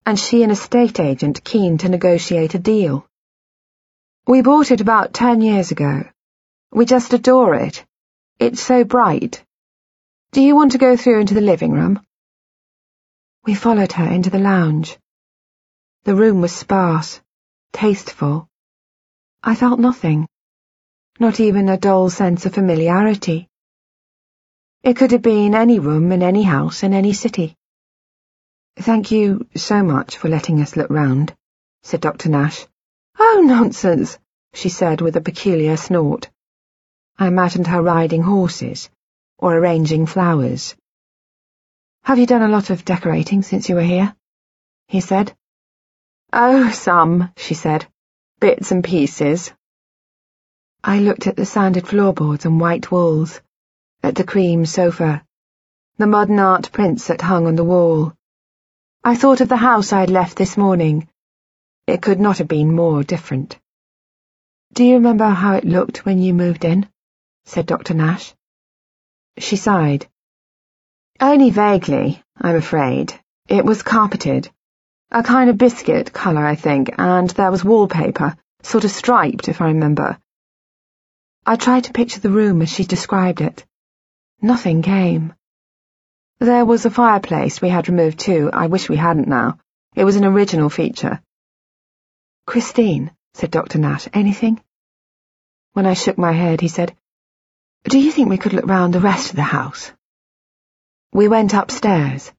and 0.06 0.18
she 0.18 0.44
an 0.44 0.52
estate 0.52 1.02
agent 1.02 1.44
keen 1.44 1.78
to 1.80 1.90
negotiate 1.90 2.56
a 2.56 2.60
deal. 2.60 3.06
We 4.26 4.44
bought 4.44 4.72
it 4.72 4.80
about 4.80 5.14
ten 5.14 5.42
years 5.42 5.72
ago. 5.72 6.06
We 6.72 6.86
just 6.86 7.12
adore 7.12 7.56
it. 7.56 7.84
It's 8.40 8.62
so 8.62 8.86
bright. 8.86 9.44
Do 10.32 10.42
you 10.42 10.56
want 10.56 10.72
to 10.72 10.78
go 10.78 10.96
through 10.96 11.20
into 11.20 11.34
the 11.34 11.42
living 11.42 11.74
room? 11.74 12.00
We 13.44 13.54
followed 13.54 13.92
her 13.92 14.06
into 14.06 14.30
the 14.30 14.40
lounge. 14.40 14.98
The 16.06 16.16
room 16.16 16.40
was 16.40 16.56
sparse, 16.56 17.20
tasteful. 17.74 18.48
I 19.44 19.56
felt 19.56 19.82
nothing, 19.82 20.26
not 21.20 21.42
even 21.42 21.68
a 21.68 21.76
dull 21.76 22.10
sense 22.10 22.46
of 22.46 22.54
familiarity. 22.54 23.50
It 24.84 24.96
could 24.96 25.12
have 25.12 25.22
been 25.22 25.54
any 25.54 25.80
room 25.80 26.14
in 26.14 26.24
any 26.24 26.44
house 26.44 26.82
in 26.82 26.94
any 26.94 27.12
city. 27.12 27.58
Thank 28.78 29.12
you 29.12 29.50
so 29.58 29.84
much 29.84 30.16
for 30.16 30.30
letting 30.30 30.62
us 30.62 30.78
look 30.78 30.90
round, 30.90 31.36
said 31.84 32.00
Dr. 32.00 32.30
Nash. 32.30 32.66
Oh, 33.20 33.44
nonsense, 33.46 34.18
she 34.54 34.70
said 34.70 35.02
with 35.02 35.18
a 35.18 35.22
peculiar 35.30 35.76
snort. 35.76 36.30
I 37.22 37.28
imagined 37.28 37.68
her 37.68 37.82
riding 37.82 38.24
horses 38.24 38.90
or 39.38 39.54
arranging 39.54 40.06
flowers. 40.06 40.74
Have 42.04 42.18
you 42.18 42.26
done 42.26 42.44
a 42.44 42.48
lot 42.48 42.70
of 42.70 42.86
decorating 42.86 43.42
since 43.42 43.68
you 43.68 43.76
were 43.76 43.82
here? 43.82 44.16
he 44.88 45.02
said. 45.02 45.36
Oh, 46.32 46.72
some, 46.72 47.34
she 47.36 47.56
said. 47.56 47.86
Bits 48.40 48.72
and 48.72 48.82
pieces. 48.82 49.52
I 50.82 51.00
looked 51.00 51.28
at 51.28 51.36
the 51.36 51.46
sanded 51.46 51.86
floorboards 51.86 52.46
and 52.46 52.58
white 52.58 52.90
walls, 52.90 53.42
at 54.02 54.16
the 54.16 54.24
cream 54.24 54.66
sofa, 54.66 55.26
the 55.98 56.08
modern 56.08 56.40
art 56.40 56.72
prints 56.72 57.08
that 57.08 57.22
hung 57.22 57.48
on 57.48 57.58
the 57.58 57.66
wall. 57.66 58.14
I 59.04 59.18
thought 59.18 59.42
of 59.42 59.50
the 59.50 59.58
house 59.58 59.92
I'd 59.92 60.10
left 60.10 60.38
this 60.38 60.56
morning. 60.56 61.10
It 61.86 62.02
could 62.02 62.22
not 62.22 62.38
have 62.38 62.48
been 62.48 62.74
more 62.74 63.04
different. 63.04 63.60
Do 64.72 64.86
you 64.86 64.94
remember 64.94 65.28
how 65.28 65.56
it 65.56 65.66
looked 65.66 66.06
when 66.06 66.20
you 66.20 66.34
moved 66.34 66.64
in? 66.64 66.88
Said 67.50 67.66
Dr. 67.66 67.96
Nash. 67.96 68.36
She 69.40 69.56
sighed. 69.56 70.08
Only 71.20 71.50
vaguely, 71.50 72.22
I'm 72.40 72.56
afraid. 72.56 73.20
It 73.48 73.66
was 73.66 73.82
carpeted. 73.82 74.52
A 75.10 75.24
kind 75.24 75.50
of 75.50 75.58
biscuit 75.58 76.14
colour, 76.14 76.46
I 76.46 76.54
think, 76.54 76.92
and 77.00 77.28
there 77.32 77.50
was 77.50 77.66
wallpaper, 77.66 78.36
sort 78.62 78.84
of 78.84 78.92
striped, 78.92 79.50
if 79.50 79.62
I 79.62 79.70
remember. 79.70 80.20
I 81.44 81.56
tried 81.56 81.86
to 81.86 81.92
picture 81.92 82.20
the 82.20 82.30
room 82.30 82.62
as 82.62 82.70
she 82.70 82.84
described 82.84 83.42
it. 83.42 83.66
Nothing 84.40 84.84
came. 84.84 85.34
There 86.38 86.66
was 86.66 86.86
a 86.86 86.92
fireplace 86.92 87.60
we 87.60 87.70
had 87.70 87.90
removed 87.90 88.20
too. 88.20 88.52
I 88.54 88.68
wish 88.68 88.90
we 88.90 88.98
hadn't 88.98 89.28
now. 89.28 89.58
It 89.96 90.04
was 90.06 90.18
an 90.18 90.26
original 90.26 90.70
feature. 90.70 91.20
Christine, 92.46 93.10
said 93.34 93.50
Dr. 93.50 93.80
Nash, 93.80 94.08
anything? 94.14 94.62
When 95.74 95.88
I 95.88 95.96
shook 95.96 96.20
my 96.20 96.32
head, 96.32 96.62
he 96.62 96.68
said, 96.68 96.96
Do 97.86 97.98
you 97.98 98.12
think 98.12 98.30
we 98.30 98.38
could 98.38 98.54
look 98.54 98.68
round 98.68 98.94
the 98.94 99.00
rest 99.00 99.30
of 99.30 99.38
the 99.38 99.42
house? 99.42 99.92
We 101.14 101.30
went 101.30 101.54
upstairs. 101.54 102.32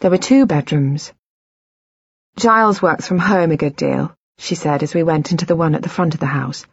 There 0.00 0.10
were 0.10 0.18
two 0.18 0.44
bedrooms. 0.44 1.12
Giles 2.36 2.82
works 2.82 3.08
from 3.08 3.18
home 3.18 3.50
a 3.50 3.56
good 3.56 3.76
deal, 3.76 4.14
she 4.36 4.54
said 4.54 4.82
as 4.82 4.94
we 4.94 5.02
went 5.02 5.32
into 5.32 5.46
the 5.46 5.56
one 5.56 5.74
at 5.74 5.82
the 5.82 5.88
front 5.88 6.12
of 6.14 6.20
the 6.20 6.26
house. 6.26 6.66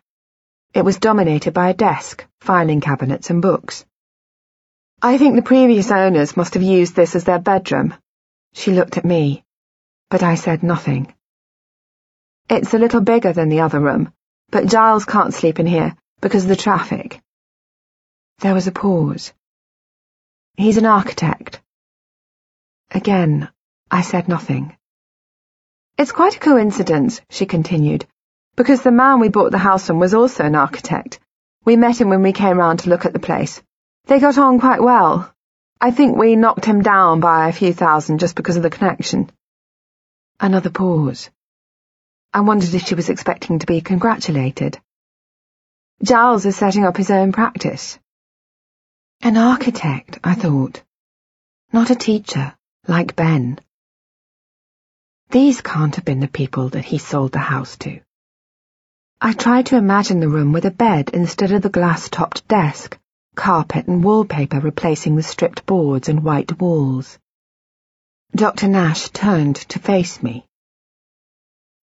It 0.73 0.83
was 0.83 0.97
dominated 0.97 1.53
by 1.53 1.69
a 1.69 1.73
desk, 1.73 2.25
filing 2.41 2.81
cabinets 2.81 3.29
and 3.29 3.41
books. 3.41 3.85
I 5.01 5.17
think 5.17 5.35
the 5.35 5.41
previous 5.41 5.89
owners 5.89 6.35
must 6.35 6.53
have 6.55 6.63
used 6.63 6.95
this 6.95 7.15
as 7.15 7.23
their 7.23 7.39
bedroom. 7.39 7.93
She 8.53 8.71
looked 8.71 8.97
at 8.97 9.05
me, 9.05 9.45
but 10.09 10.21
I 10.21 10.35
said 10.35 10.63
nothing. 10.63 11.13
It's 12.49 12.73
a 12.73 12.77
little 12.77 13.01
bigger 13.01 13.31
than 13.31 13.47
the 13.49 13.61
other 13.61 13.79
room, 13.79 14.11
but 14.51 14.67
Giles 14.67 15.05
can't 15.05 15.33
sleep 15.33 15.59
in 15.59 15.65
here 15.65 15.95
because 16.19 16.43
of 16.43 16.49
the 16.49 16.55
traffic. 16.57 17.21
There 18.39 18.53
was 18.53 18.67
a 18.67 18.71
pause. 18.71 19.33
He's 20.57 20.77
an 20.77 20.85
architect. 20.85 21.61
Again, 22.91 23.49
I 23.89 24.01
said 24.01 24.27
nothing. 24.27 24.75
It's 25.97 26.11
quite 26.11 26.35
a 26.35 26.39
coincidence, 26.39 27.21
she 27.29 27.45
continued, 27.45 28.05
because 28.57 28.81
the 28.81 28.91
man 28.91 29.21
we 29.21 29.29
bought 29.29 29.51
the 29.51 29.57
house 29.57 29.87
from 29.87 29.99
was 29.99 30.13
also 30.13 30.43
an 30.43 30.55
architect. 30.55 31.19
We 31.63 31.77
met 31.77 31.99
him 31.99 32.09
when 32.09 32.23
we 32.23 32.33
came 32.33 32.57
round 32.57 32.79
to 32.79 32.89
look 32.89 33.05
at 33.05 33.13
the 33.13 33.19
place. 33.19 33.61
They 34.05 34.19
got 34.19 34.37
on 34.37 34.59
quite 34.59 34.83
well. 34.83 35.33
I 35.79 35.91
think 35.91 36.17
we 36.17 36.35
knocked 36.35 36.65
him 36.65 36.81
down 36.81 37.21
by 37.21 37.47
a 37.47 37.53
few 37.53 37.73
thousand 37.73 38.19
just 38.19 38.35
because 38.35 38.57
of 38.57 38.63
the 38.63 38.69
connection. 38.69 39.29
Another 40.39 40.69
pause. 40.69 41.29
I 42.33 42.41
wondered 42.41 42.73
if 42.73 42.85
she 42.85 42.95
was 42.95 43.09
expecting 43.09 43.59
to 43.59 43.65
be 43.65 43.79
congratulated. 43.79 44.77
Giles 46.03 46.45
is 46.45 46.57
setting 46.57 46.83
up 46.83 46.97
his 46.97 47.09
own 47.09 47.31
practice. 47.31 47.97
An 49.25 49.37
architect, 49.37 50.19
I 50.23 50.35
thought. 50.35 50.83
Not 51.73 51.89
a 51.89 51.95
teacher, 51.95 52.55
like 52.87 53.15
Ben. 53.15 53.57
These 55.31 55.61
can't 55.61 55.95
have 55.95 56.05
been 56.05 56.19
the 56.19 56.27
people 56.27 56.69
that 56.69 56.85
he 56.85 56.99
sold 56.99 57.31
the 57.31 57.39
house 57.39 57.75
to. 57.77 58.01
I 59.19 59.33
tried 59.33 59.65
to 59.67 59.77
imagine 59.77 60.19
the 60.19 60.29
room 60.29 60.51
with 60.51 60.65
a 60.65 60.69
bed 60.69 61.09
instead 61.11 61.51
of 61.53 61.63
the 61.63 61.71
glass-topped 61.71 62.47
desk, 62.47 62.99
carpet 63.33 63.87
and 63.87 64.03
wallpaper 64.03 64.59
replacing 64.59 65.15
the 65.15 65.23
stripped 65.23 65.65
boards 65.65 66.07
and 66.07 66.23
white 66.23 66.61
walls. 66.61 67.17
Dr. 68.35 68.67
Nash 68.67 69.09
turned 69.09 69.55
to 69.55 69.79
face 69.79 70.21
me. 70.21 70.45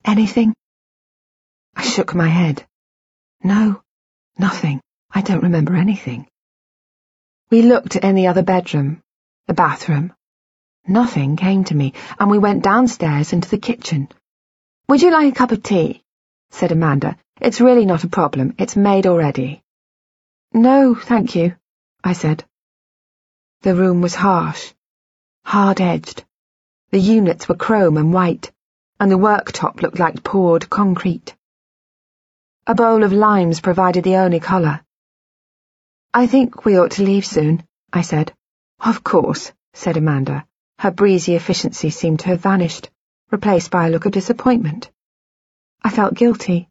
Anything? 0.06 0.54
I 1.76 1.82
shook 1.82 2.14
my 2.14 2.28
head. 2.28 2.64
No, 3.44 3.82
nothing. 4.38 4.80
I 5.10 5.22
don't 5.22 5.42
remember 5.42 5.76
anything. 5.76 6.28
We 7.52 7.64
looked 7.64 7.98
in 7.98 8.16
the 8.16 8.28
other 8.28 8.44
bedroom, 8.44 9.04
the 9.48 9.54
bathroom. 9.54 10.14
Nothing 10.88 11.36
came 11.36 11.66
to 11.66 11.76
me, 11.76 11.94
and 12.18 12.32
we 12.32 12.38
went 12.38 12.64
downstairs 12.64 13.34
into 13.34 13.50
the 13.50 13.58
kitchen, 13.58 14.08
Would 14.88 15.02
you 15.02 15.12
like 15.12 15.34
a 15.34 15.36
cup 15.36 15.52
of 15.52 15.62
tea? 15.62 16.02
said 16.52 16.72
Amanda. 16.72 17.18
It's 17.42 17.60
really 17.60 17.86
not 17.86 18.06
a 18.06 18.08
problem. 18.08 18.56
It's 18.58 18.78
made 18.78 19.06
already. 19.06 19.62
No, 20.54 20.96
thank 20.96 21.36
you, 21.36 21.54
I 22.02 22.14
said. 22.14 22.46
The 23.64 23.76
room 23.76 24.00
was 24.00 24.16
harsh, 24.16 24.72
hard-edged. 25.44 26.24
The 26.92 27.02
units 27.02 27.50
were 27.50 27.56
chrome 27.56 27.98
and 27.98 28.14
white, 28.14 28.50
and 28.98 29.12
the 29.12 29.20
worktop 29.20 29.82
looked 29.82 30.00
like 30.00 30.24
poured 30.24 30.70
concrete. 30.70 31.36
A 32.66 32.76
bowl 32.76 33.04
of 33.04 33.12
limes 33.12 33.60
provided 33.60 34.06
the 34.06 34.16
only 34.16 34.40
colour. 34.40 34.86
I 36.14 36.28
think 36.28 36.66
we 36.66 36.78
ought 36.78 36.92
to 36.92 37.04
leave 37.04 37.26
soon, 37.26 37.64
I 37.94 38.02
said. 38.02 38.34
Of 38.82 39.02
course, 39.02 39.54
said 39.74 39.96
Amanda. 39.96 40.46
Her 40.78 40.92
breezy 40.92 41.36
efficiency 41.36 41.90
seemed 41.90 42.20
to 42.22 42.28
have 42.28 42.42
vanished, 42.42 42.90
replaced 43.32 43.72
by 43.72 43.88
a 43.88 43.90
look 43.90 44.06
of 44.06 44.12
disappointment. 44.12 44.92
I 45.82 45.90
felt 45.90 46.14
guilty. 46.14 46.68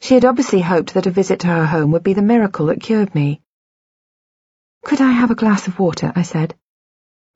She 0.00 0.12
had 0.12 0.26
obviously 0.26 0.60
hoped 0.60 0.92
that 0.92 1.06
a 1.06 1.10
visit 1.10 1.40
to 1.40 1.46
her 1.46 1.64
home 1.64 1.92
would 1.92 2.02
be 2.02 2.12
the 2.12 2.20
miracle 2.20 2.66
that 2.66 2.82
cured 2.82 3.14
me. 3.14 3.40
Could 4.84 5.00
I 5.00 5.12
have 5.12 5.30
a 5.30 5.42
glass 5.42 5.66
of 5.66 5.78
water? 5.78 6.12
I 6.14 6.22
said. 6.22 6.54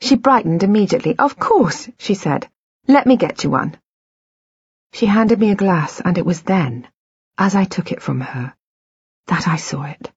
She 0.03 0.17
brightened 0.17 0.63
immediately. 0.63 1.17
Of 1.19 1.39
course, 1.39 1.89
she 1.99 2.13
said. 2.13 2.51
Let 2.87 3.07
me 3.07 3.17
get 3.17 3.45
you 3.45 3.51
one. 3.51 3.79
She 4.93 5.07
handed 5.07 5.39
me 5.39 5.51
a 5.53 5.57
glass, 5.57 6.01
and 6.01 6.19
it 6.19 6.27
was 6.27 6.43
then, 6.43 6.87
as 7.39 7.55
I 7.55 7.65
took 7.65 7.93
it 7.93 8.03
from 8.03 8.21
her, 8.21 8.55
that 9.29 9.49
I 9.49 9.57
saw 9.57 9.85
it. 9.85 10.13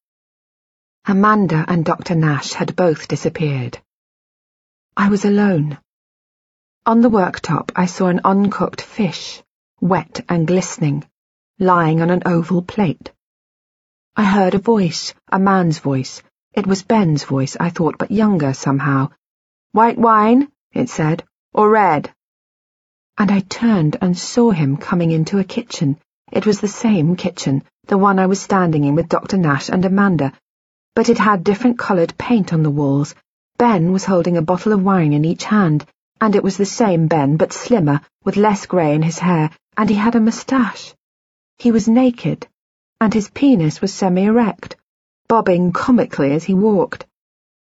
Amanda 1.10 1.64
and 1.70 1.86
Dr. 1.86 2.16
Nash 2.16 2.52
had 2.52 2.76
both 2.76 3.08
disappeared. 3.08 3.80
I 4.98 5.08
was 5.08 5.24
alone. 5.24 5.78
On 6.86 7.00
the 7.00 7.10
worktop 7.10 7.72
I 7.78 7.86
saw 7.86 8.08
an 8.08 8.20
uncooked 8.26 8.82
fish, 8.82 9.42
wet 9.80 10.20
and 10.28 10.46
glistening, 10.46 11.06
lying 11.60 12.02
on 12.02 12.10
an 12.10 12.24
oval 12.26 12.62
plate. 12.62 13.14
I 14.18 14.26
heard 14.26 14.54
a 14.54 14.60
voice, 14.60 15.14
a 15.30 15.40
man's 15.40 15.80
voice. 15.80 16.22
It 16.52 16.68
was 16.68 16.84
Ben's 16.84 17.24
voice, 17.24 17.56
I 17.58 17.70
thought, 17.70 17.98
but 17.98 18.12
younger 18.12 18.54
somehow. 18.54 19.12
White 19.72 19.98
wine, 19.98 20.52
it 20.74 20.90
said, 20.90 21.24
or 21.54 21.70
red? 21.70 22.14
And 23.18 23.32
I 23.32 23.40
turned 23.40 23.96
and 24.02 24.18
saw 24.18 24.52
him 24.52 24.76
coming 24.76 25.12
into 25.12 25.40
a 25.40 25.46
kitchen. 25.46 26.00
It 26.34 26.46
was 26.46 26.60
the 26.60 26.68
same 26.68 27.16
kitchen, 27.16 27.64
the 27.86 27.98
one 27.98 28.20
I 28.20 28.26
was 28.26 28.42
standing 28.42 28.84
in 28.84 28.96
with 28.96 29.08
Dr. 29.08 29.38
Nash 29.38 29.70
and 29.70 29.86
Amanda, 29.86 30.34
but 30.98 31.10
it 31.10 31.20
had 31.20 31.44
different 31.44 31.78
coloured 31.78 32.18
paint 32.18 32.52
on 32.52 32.64
the 32.64 32.72
walls. 32.72 33.14
Ben 33.60 33.92
was 33.92 34.04
holding 34.04 34.36
a 34.36 34.42
bottle 34.42 34.74
of 34.74 34.82
wine 34.82 35.14
in 35.14 35.26
each 35.26 35.44
hand, 35.44 35.86
and 36.20 36.36
it 36.36 36.44
was 36.44 36.58
the 36.58 36.66
same 36.66 37.06
Ben, 37.06 37.38
but 37.38 37.54
slimmer, 37.54 38.02
with 38.26 38.36
less 38.36 38.66
grey 38.66 38.96
in 38.96 39.04
his 39.04 39.20
hair, 39.20 39.52
and 39.78 39.92
he 39.92 39.96
had 39.96 40.16
a 40.16 40.20
moustache. 40.20 40.96
He 41.60 41.72
was 41.72 41.88
naked, 41.88 42.48
and 43.00 43.14
his 43.14 43.30
penis 43.30 43.80
was 43.80 43.94
semi-erect, 43.94 44.76
bobbing 45.28 45.72
comically 45.72 46.32
as 46.32 46.46
he 46.46 46.56
walked. 46.56 47.06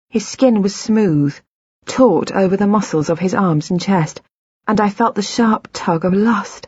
His 0.08 0.26
skin 0.26 0.60
was 0.60 0.74
smooth, 0.74 1.38
taut 1.86 2.32
over 2.32 2.56
the 2.56 2.66
muscles 2.66 3.08
of 3.08 3.20
his 3.20 3.34
arms 3.34 3.70
and 3.70 3.80
chest, 3.80 4.20
and 4.66 4.80
I 4.80 4.90
felt 4.90 5.14
the 5.14 5.22
sharp 5.22 5.68
tug 5.72 6.04
of 6.04 6.12
lust. 6.12 6.66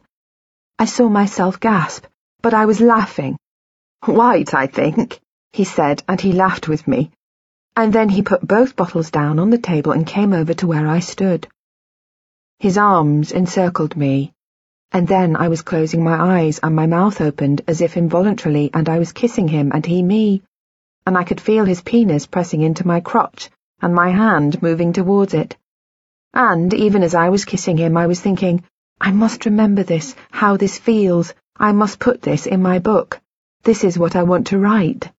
I 0.79 0.85
saw 0.85 1.09
myself 1.09 1.59
gasp, 1.59 2.07
but 2.43 2.55
I 2.55 2.67
was 2.67 2.81
laughing. 2.81 3.39
White, 4.05 4.55
I 4.55 4.69
think, 4.69 5.21
he 5.55 5.63
said, 5.63 6.03
and 6.09 6.21
he 6.21 6.33
laughed 6.33 6.67
with 6.67 6.89
me. 6.89 7.13
And 7.77 7.93
then 7.93 8.09
he 8.09 8.23
put 8.23 8.47
both 8.47 8.75
bottles 8.75 9.13
down 9.13 9.39
on 9.39 9.51
the 9.51 9.65
table 9.73 9.93
and 9.93 10.05
came 10.05 10.33
over 10.33 10.53
to 10.55 10.67
where 10.67 10.89
I 10.89 10.99
stood. 10.99 11.47
His 12.59 12.77
arms 12.77 13.31
encircled 13.31 13.97
me, 13.97 14.33
and 14.91 15.07
then 15.07 15.37
I 15.37 15.47
was 15.47 15.63
closing 15.63 16.03
my 16.03 16.39
eyes 16.39 16.59
and 16.61 16.75
my 16.75 16.87
mouth 16.87 17.21
opened 17.21 17.63
as 17.69 17.81
if 17.81 17.97
involuntarily, 17.97 18.71
and 18.75 18.89
I 18.89 18.99
was 18.99 19.13
kissing 19.13 19.47
him 19.47 19.71
and 19.73 19.87
he 19.87 20.03
me, 20.03 20.43
and 21.07 21.17
I 21.17 21.23
could 21.23 21.41
feel 21.41 21.65
his 21.65 21.83
penis 21.83 22.27
pressing 22.27 22.63
into 22.63 22.85
my 22.85 22.99
crotch 22.99 23.49
and 23.81 23.95
my 23.95 24.11
hand 24.11 24.61
moving 24.61 24.93
towards 24.93 25.35
it. 25.35 25.57
And 26.33 26.75
even 26.75 27.05
as 27.05 27.15
I 27.15 27.29
was 27.29 27.45
kissing 27.45 27.77
him, 27.77 27.97
I 27.97 28.09
was 28.09 28.21
thinking, 28.21 28.65
I 29.01 29.13
must 29.13 29.45
remember 29.47 29.85
this, 29.85 30.17
how 30.33 30.57
this 30.57 30.79
feels. 30.79 31.33
I 31.57 31.71
must 31.71 32.01
put 32.01 32.23
this 32.23 32.47
in 32.47 32.61
my 32.61 32.81
book. 32.81 33.21
This 33.63 33.85
is 33.85 33.97
what 33.97 34.17
I 34.17 34.25
want 34.25 34.49
to 34.49 34.59
write. 34.59 35.13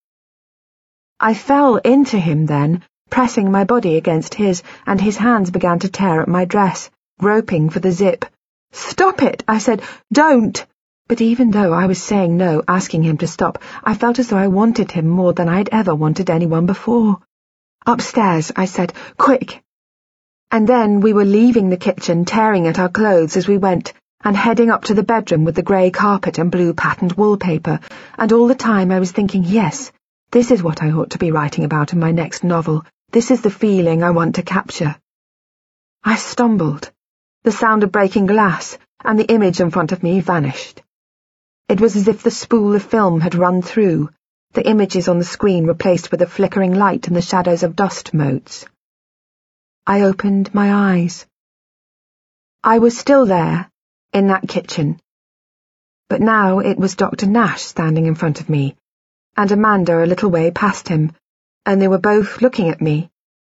I 1.20 1.34
fell 1.34 1.78
into 1.78 2.20
him 2.20 2.46
then, 2.46 2.84
pressing 3.10 3.50
my 3.50 3.64
body 3.64 3.96
against 3.96 4.34
his, 4.34 4.64
and 4.86 5.00
his 5.00 5.16
hands 5.16 5.50
began 5.50 5.80
to 5.80 5.90
tear 5.90 6.22
at 6.22 6.28
my 6.28 6.44
dress, 6.44 6.90
groping 7.20 7.70
for 7.70 7.80
the 7.80 7.92
zip. 7.92 8.26
Stop 8.74 9.24
it, 9.24 9.42
I 9.48 9.60
said. 9.60 9.82
Don't. 10.12 10.66
But 11.08 11.22
even 11.22 11.52
though 11.52 11.72
I 11.72 11.86
was 11.86 12.04
saying 12.04 12.36
no, 12.36 12.64
asking 12.68 13.04
him 13.04 13.18
to 13.20 13.28
stop, 13.28 13.60
I 13.82 13.94
felt 13.94 14.20
as 14.20 14.28
though 14.28 14.38
I 14.38 14.48
wanted 14.48 14.92
him 14.92 15.08
more 15.08 15.32
than 15.32 15.48
I'd 15.48 15.70
ever 15.72 15.96
wanted 15.96 16.30
anyone 16.30 16.66
before. 16.66 17.20
Upstairs, 17.86 18.52
I 18.56 18.66
said, 18.66 18.92
quick. 19.18 19.64
And 20.52 20.68
then 20.68 21.00
we 21.00 21.14
were 21.14 21.24
leaving 21.24 21.70
the 21.70 21.78
kitchen, 21.78 22.26
tearing 22.26 22.68
at 22.68 22.78
our 22.78 22.90
clothes 22.90 23.38
as 23.38 23.48
we 23.48 23.58
went, 23.58 23.94
and 24.22 24.36
heading 24.36 24.70
up 24.70 24.84
to 24.86 24.94
the 24.94 25.04
bedroom 25.04 25.46
with 25.46 25.56
the 25.56 25.64
grey 25.64 25.92
carpet 25.92 26.40
and 26.40 26.52
blue 26.52 26.74
patterned 26.74 27.14
wallpaper, 27.14 27.80
and 28.18 28.34
all 28.34 28.48
the 28.48 28.56
time 28.56 28.92
I 28.92 29.00
was 29.00 29.14
thinking, 29.14 29.46
yes, 29.46 29.94
this 30.36 30.52
is 30.52 30.62
what 30.62 30.84
I 30.84 30.92
ought 30.92 31.12
to 31.12 31.18
be 31.18 31.32
writing 31.32 31.64
about 31.64 31.94
in 31.94 32.00
my 32.00 32.12
next 32.12 32.44
novel. 32.44 32.86
This 33.10 33.32
is 33.32 33.40
the 33.40 33.50
feeling 33.50 34.04
I 34.04 34.10
want 34.12 34.36
to 34.36 34.44
capture. 34.44 34.94
I 36.04 36.18
stumbled. 36.18 36.92
The 37.46 37.54
sound 37.54 37.84
of 37.84 37.94
breaking 37.94 38.26
glass, 38.26 38.78
and 39.02 39.18
the 39.18 39.32
image 39.32 39.62
in 39.62 39.72
front 39.72 39.94
of 39.94 40.04
me 40.04 40.20
vanished. 40.20 40.82
It 41.70 41.80
was 41.80 41.96
as 41.96 42.10
if 42.10 42.22
the 42.22 42.32
spool 42.32 42.76
of 42.76 42.84
film 42.84 43.22
had 43.22 43.34
run 43.34 43.62
through, 43.62 44.10
the 44.52 44.68
images 44.68 45.08
on 45.08 45.20
the 45.20 45.24
screen 45.24 45.68
replaced 45.68 46.12
with 46.12 46.22
a 46.22 46.28
flickering 46.28 46.74
light 46.74 47.08
and 47.08 47.16
the 47.16 47.22
shadows 47.22 47.64
of 47.64 47.78
dust 47.78 48.14
motes. 48.14 48.66
I 49.88 50.02
opened 50.02 50.54
my 50.54 50.98
eyes. 50.98 51.26
I 52.62 52.80
was 52.80 52.98
still 52.98 53.26
there, 53.26 53.70
in 54.12 54.28
that 54.28 54.50
kitchen. 54.50 55.00
But 56.10 56.20
now 56.20 56.60
it 56.60 56.78
was 56.78 56.98
Dr. 56.98 57.26
Nash 57.26 57.62
standing 57.62 58.06
in 58.06 58.16
front 58.16 58.42
of 58.42 58.50
me, 58.50 58.76
and 59.38 59.52
Amanda 59.52 60.04
a 60.04 60.06
little 60.06 60.30
way 60.30 60.52
past 60.52 60.88
him, 60.88 61.12
and 61.66 61.82
they 61.82 61.88
were 61.88 61.98
both 61.98 62.42
looking 62.42 62.70
at 62.70 62.82
me, 62.82 63.10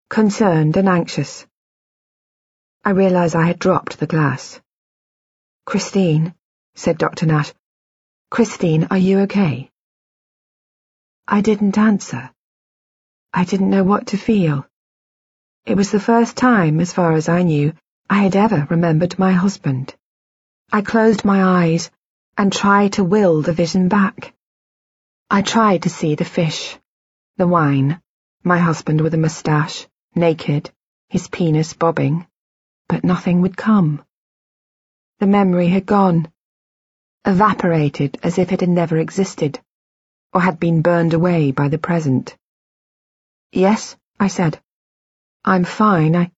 concerned 0.09 0.77
and 0.77 0.89
anxious. 0.89 1.47
I 2.85 2.91
realized 2.91 3.35
I 3.35 3.47
had 3.47 3.59
dropped 3.59 3.99
the 3.99 4.07
glass. 4.07 4.61
Christine, 5.65 6.35
said 6.75 6.99
Dr. 6.99 7.27
Nash. 7.27 7.53
Christine, 8.31 8.89
are 8.91 8.99
you 8.99 9.21
okay? 9.21 9.71
I 11.27 11.41
didn't 11.41 11.79
answer. 11.79 12.31
I 13.33 13.45
didn't 13.45 13.71
know 13.71 13.85
what 13.85 14.09
to 14.09 14.17
feel. 14.17 14.67
It 15.65 15.77
was 15.77 15.91
the 15.91 16.01
first 16.01 16.37
time, 16.37 16.81
as 16.81 16.93
far 16.93 17.13
as 17.13 17.29
I 17.29 17.43
knew, 17.43 17.73
I 18.11 18.23
had 18.23 18.37
ever 18.37 18.67
remembered 18.69 19.19
my 19.19 19.33
husband. 19.33 19.95
I 20.73 20.83
closed 20.83 21.25
my 21.25 21.43
eyes 21.65 21.91
and 22.37 22.53
tried 22.53 22.95
to 22.95 23.05
will 23.05 23.43
the 23.43 23.53
vision 23.53 23.89
back. 23.89 24.35
I 25.33 25.43
tried 25.43 25.83
to 25.83 25.91
see 25.91 26.15
the 26.15 26.25
fish, 26.25 26.79
the 27.39 27.49
wine, 27.49 28.01
my 28.45 28.59
husband 28.59 29.01
with 29.01 29.15
a 29.15 29.19
moustache, 29.19 29.89
naked, 30.15 30.71
his 31.09 31.27
penis 31.27 31.73
bobbing 31.75 32.27
but 32.93 33.05
nothing 33.05 33.41
would 33.41 33.57
come. 33.57 34.05
The 35.21 35.27
memory 35.27 35.69
had 35.69 35.87
gone, 35.87 36.31
evaporated 37.25 38.19
as 38.23 38.37
if 38.37 38.53
it 38.53 38.61
had 38.61 38.69
never 38.69 38.99
existed, 38.99 39.59
or 40.35 40.43
had 40.43 40.61
been 40.61 40.83
burned 40.83 41.15
away 41.15 41.53
by 41.53 41.69
the 41.69 41.79
present. 41.79 42.37
Yes, 43.51 43.97
I 44.21 44.29
said. 44.29 44.61
I'm 45.43 45.65
fine, 45.65 46.15
I... 46.15 46.33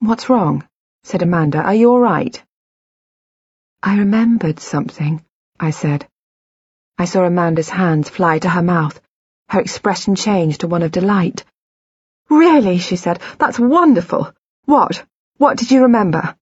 What's 0.00 0.28
wrong? 0.28 0.68
said 1.02 1.22
Amanda. 1.22 1.62
Are 1.62 1.74
you 1.74 1.92
all 1.92 2.00
right? 2.00 2.36
I 3.82 3.96
remembered 4.00 4.60
something, 4.60 5.24
I 5.58 5.70
said. 5.70 6.06
I 7.00 7.06
saw 7.06 7.24
Amanda's 7.24 7.70
hands 7.70 8.10
fly 8.10 8.40
to 8.40 8.50
her 8.50 8.62
mouth. 8.62 9.00
Her 9.48 9.58
expression 9.58 10.16
changed 10.16 10.60
to 10.60 10.68
one 10.68 10.82
of 10.82 10.92
delight. 10.92 11.46
Really, 12.28 12.76
she 12.76 12.96
said, 12.96 13.22
that's 13.38 13.58
wonderful. 13.58 14.30
What? 14.66 15.06
What 15.38 15.56
did 15.56 15.70
you 15.70 15.84
remember? 15.84 16.36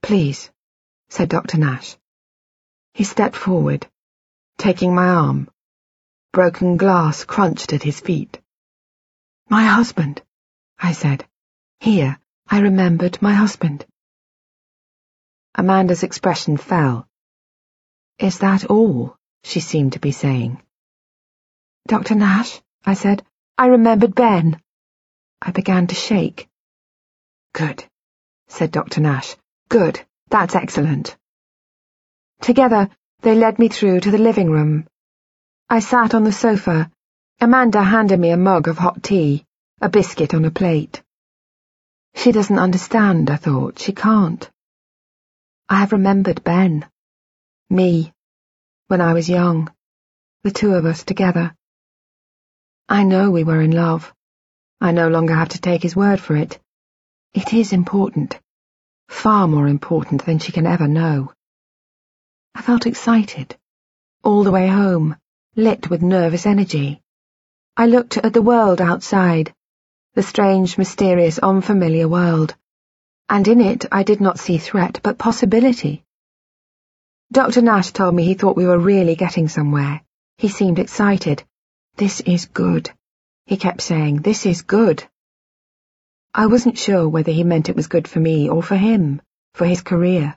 Please, 0.00 0.48
said 1.08 1.28
Dr. 1.28 1.58
Nash. 1.58 1.96
He 2.94 3.02
stepped 3.02 3.34
forward, 3.34 3.84
taking 4.58 4.94
my 4.94 5.08
arm. 5.08 5.50
Broken 6.32 6.76
glass 6.76 7.24
crunched 7.24 7.72
at 7.72 7.82
his 7.82 7.98
feet. 7.98 8.40
My 9.48 9.64
husband, 9.64 10.22
I 10.78 10.92
said. 10.92 11.26
Here, 11.80 12.16
I 12.46 12.60
remembered 12.60 13.20
my 13.20 13.34
husband. 13.34 13.86
Amanda's 15.56 16.04
expression 16.04 16.56
fell. 16.58 17.08
Is 18.20 18.38
that 18.38 18.66
all? 18.66 19.16
She 19.44 19.60
seemed 19.60 19.94
to 19.94 19.98
be 19.98 20.12
saying. 20.12 20.62
Dr. 21.86 22.14
Nash, 22.14 22.60
I 22.84 22.94
said, 22.94 23.24
I 23.58 23.66
remembered 23.66 24.14
Ben. 24.14 24.60
I 25.40 25.50
began 25.50 25.86
to 25.88 25.94
shake. 25.94 26.48
Good, 27.52 27.84
said 28.48 28.70
Dr. 28.70 29.00
Nash. 29.00 29.36
Good. 29.68 30.00
That's 30.28 30.54
excellent. 30.54 31.16
Together, 32.40 32.88
they 33.20 33.34
led 33.34 33.58
me 33.58 33.68
through 33.68 34.00
to 34.00 34.10
the 34.10 34.18
living 34.18 34.50
room. 34.50 34.86
I 35.68 35.80
sat 35.80 36.14
on 36.14 36.24
the 36.24 36.32
sofa. 36.32 36.90
Amanda 37.40 37.82
handed 37.82 38.18
me 38.18 38.30
a 38.30 38.36
mug 38.36 38.68
of 38.68 38.78
hot 38.78 39.02
tea, 39.02 39.44
a 39.80 39.88
biscuit 39.88 40.34
on 40.34 40.44
a 40.44 40.50
plate. 40.50 41.02
She 42.14 42.32
doesn't 42.32 42.58
understand, 42.58 43.30
I 43.30 43.36
thought. 43.36 43.78
She 43.78 43.92
can't. 43.92 44.50
I 45.68 45.80
have 45.80 45.92
remembered 45.92 46.44
Ben. 46.44 46.86
Me. 47.70 48.11
When 48.92 49.00
I 49.00 49.14
was 49.14 49.26
young. 49.26 49.72
The 50.44 50.50
two 50.50 50.74
of 50.74 50.84
us 50.84 51.02
together. 51.02 51.56
I 52.90 53.04
know 53.04 53.30
we 53.30 53.42
were 53.42 53.62
in 53.62 53.70
love. 53.70 54.12
I 54.82 54.92
no 54.92 55.08
longer 55.08 55.34
have 55.34 55.48
to 55.54 55.60
take 55.62 55.82
his 55.82 55.96
word 55.96 56.20
for 56.20 56.36
it. 56.36 56.60
It 57.32 57.54
is 57.54 57.72
important. 57.72 58.38
Far 59.08 59.48
more 59.48 59.66
important 59.66 60.26
than 60.26 60.40
she 60.40 60.52
can 60.52 60.66
ever 60.66 60.86
know. 60.88 61.32
I 62.54 62.60
felt 62.60 62.84
excited. 62.84 63.56
All 64.22 64.44
the 64.44 64.50
way 64.50 64.68
home, 64.68 65.16
lit 65.56 65.88
with 65.88 66.02
nervous 66.02 66.44
energy. 66.44 67.00
I 67.74 67.86
looked 67.86 68.18
at 68.18 68.34
the 68.34 68.42
world 68.42 68.82
outside, 68.82 69.54
the 70.12 70.22
strange, 70.22 70.76
mysterious, 70.76 71.38
unfamiliar 71.38 72.08
world, 72.08 72.54
and 73.30 73.48
in 73.48 73.62
it 73.62 73.86
I 73.90 74.02
did 74.02 74.20
not 74.20 74.38
see 74.38 74.58
threat 74.58 75.00
but 75.02 75.16
possibility. 75.16 76.04
Dr. 77.32 77.62
Nash 77.62 77.92
told 77.92 78.14
me 78.14 78.24
he 78.24 78.34
thought 78.34 78.58
we 78.58 78.66
were 78.66 78.78
really 78.78 79.16
getting 79.16 79.48
somewhere. 79.48 80.02
He 80.36 80.48
seemed 80.48 80.78
excited. 80.78 81.42
This 81.96 82.20
is 82.20 82.44
good. 82.44 82.90
He 83.46 83.56
kept 83.56 83.80
saying, 83.80 84.18
this 84.18 84.44
is 84.44 84.60
good. 84.60 85.02
I 86.34 86.44
wasn't 86.44 86.76
sure 86.76 87.08
whether 87.08 87.32
he 87.32 87.42
meant 87.42 87.70
it 87.70 87.76
was 87.76 87.86
good 87.86 88.06
for 88.06 88.20
me 88.20 88.50
or 88.50 88.62
for 88.62 88.76
him, 88.76 89.22
for 89.54 89.64
his 89.64 89.80
career. 89.80 90.36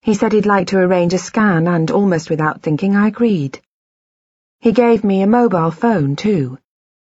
He 0.00 0.14
said 0.14 0.32
he'd 0.32 0.46
like 0.46 0.68
to 0.68 0.78
arrange 0.78 1.12
a 1.12 1.18
scan, 1.18 1.68
and 1.68 1.90
almost 1.90 2.30
without 2.30 2.62
thinking, 2.62 2.96
I 2.96 3.08
agreed. 3.08 3.60
He 4.60 4.72
gave 4.72 5.04
me 5.04 5.20
a 5.20 5.26
mobile 5.26 5.70
phone, 5.70 6.16
too, 6.16 6.58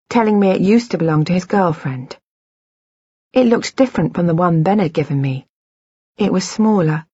telling 0.08 0.38
me 0.38 0.50
it 0.50 0.60
used 0.60 0.92
to 0.92 0.98
belong 0.98 1.24
to 1.24 1.32
his 1.32 1.46
girlfriend. 1.46 2.16
It 3.32 3.48
looked 3.48 3.74
different 3.74 4.14
from 4.14 4.28
the 4.28 4.36
one 4.36 4.62
Ben 4.62 4.78
had 4.78 4.92
given 4.92 5.20
me. 5.20 5.48
It 6.16 6.32
was 6.32 6.48
smaller, 6.48 7.07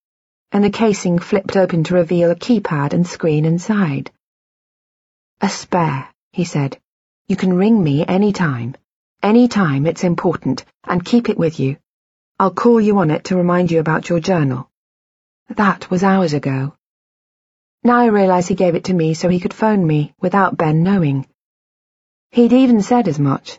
and 0.55 0.63
the 0.63 0.71
casing 0.71 1.19
flipped 1.19 1.57
open 1.57 1.83
to 1.83 1.95
reveal 1.95 2.31
a 2.31 2.37
keypad 2.37 2.93
and 2.93 3.05
screen 3.05 3.45
inside. 3.45 4.13
A 5.41 5.49
spare, 5.49 6.09
he 6.31 6.45
said. 6.45 6.79
You 7.27 7.35
can 7.35 7.55
ring 7.55 7.83
me 7.83 8.07
any 8.07 8.33
time. 8.33 8.77
Any 9.21 9.49
time 9.49 9.85
it's 9.85 10.05
important, 10.05 10.65
and 10.85 11.05
keep 11.05 11.29
it 11.29 11.37
with 11.37 11.59
you. 11.59 11.77
I'll 12.39 12.53
call 12.53 12.81
you 12.81 12.99
on 12.99 13.11
it 13.11 13.25
to 13.25 13.37
remind 13.37 13.73
you 13.73 13.81
about 13.81 14.09
your 14.09 14.21
journal. 14.21 14.71
That 15.49 15.91
was 15.91 16.05
hours 16.05 16.35
ago. 16.35 16.77
Now 17.83 17.99
I 17.99 18.07
realise 18.07 18.47
he 18.47 18.55
gave 18.55 18.77
it 18.77 18.85
to 18.85 18.95
me 18.95 19.15
so 19.15 19.29
he 19.29 19.41
could 19.41 19.53
phone 19.53 19.85
me 19.85 20.15
without 20.21 20.57
Ben 20.57 20.85
knowing. 20.85 21.27
He'd 22.31 22.53
even 22.53 22.81
said 22.81 23.09
as 23.09 23.19
much. 23.19 23.59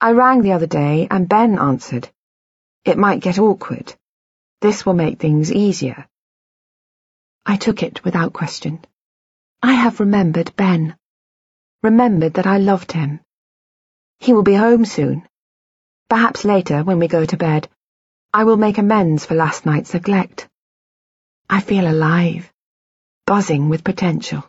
I 0.00 0.12
rang 0.12 0.40
the 0.40 0.52
other 0.52 0.66
day 0.66 1.06
and 1.10 1.28
Ben 1.28 1.58
answered. 1.58 2.08
It 2.86 2.96
might 2.96 3.20
get 3.20 3.38
awkward. 3.38 3.94
This 4.60 4.84
will 4.84 4.94
make 4.94 5.18
things 5.18 5.50
easier. 5.50 6.06
I 7.46 7.56
took 7.56 7.82
it 7.82 8.04
without 8.04 8.34
question. 8.34 8.84
I 9.62 9.72
have 9.72 10.00
remembered 10.00 10.54
Ben. 10.54 10.96
Remembered 11.82 12.34
that 12.34 12.46
I 12.46 12.58
loved 12.58 12.92
him. 12.92 13.20
He 14.18 14.34
will 14.34 14.42
be 14.42 14.54
home 14.54 14.84
soon. 14.84 15.26
Perhaps 16.10 16.44
later, 16.44 16.84
when 16.84 16.98
we 16.98 17.08
go 17.08 17.24
to 17.24 17.36
bed, 17.38 17.68
I 18.34 18.44
will 18.44 18.58
make 18.58 18.76
amends 18.76 19.24
for 19.24 19.34
last 19.34 19.64
night's 19.64 19.94
neglect. 19.94 20.46
I 21.48 21.60
feel 21.60 21.90
alive, 21.90 22.52
buzzing 23.26 23.70
with 23.70 23.82
potential. 23.82 24.44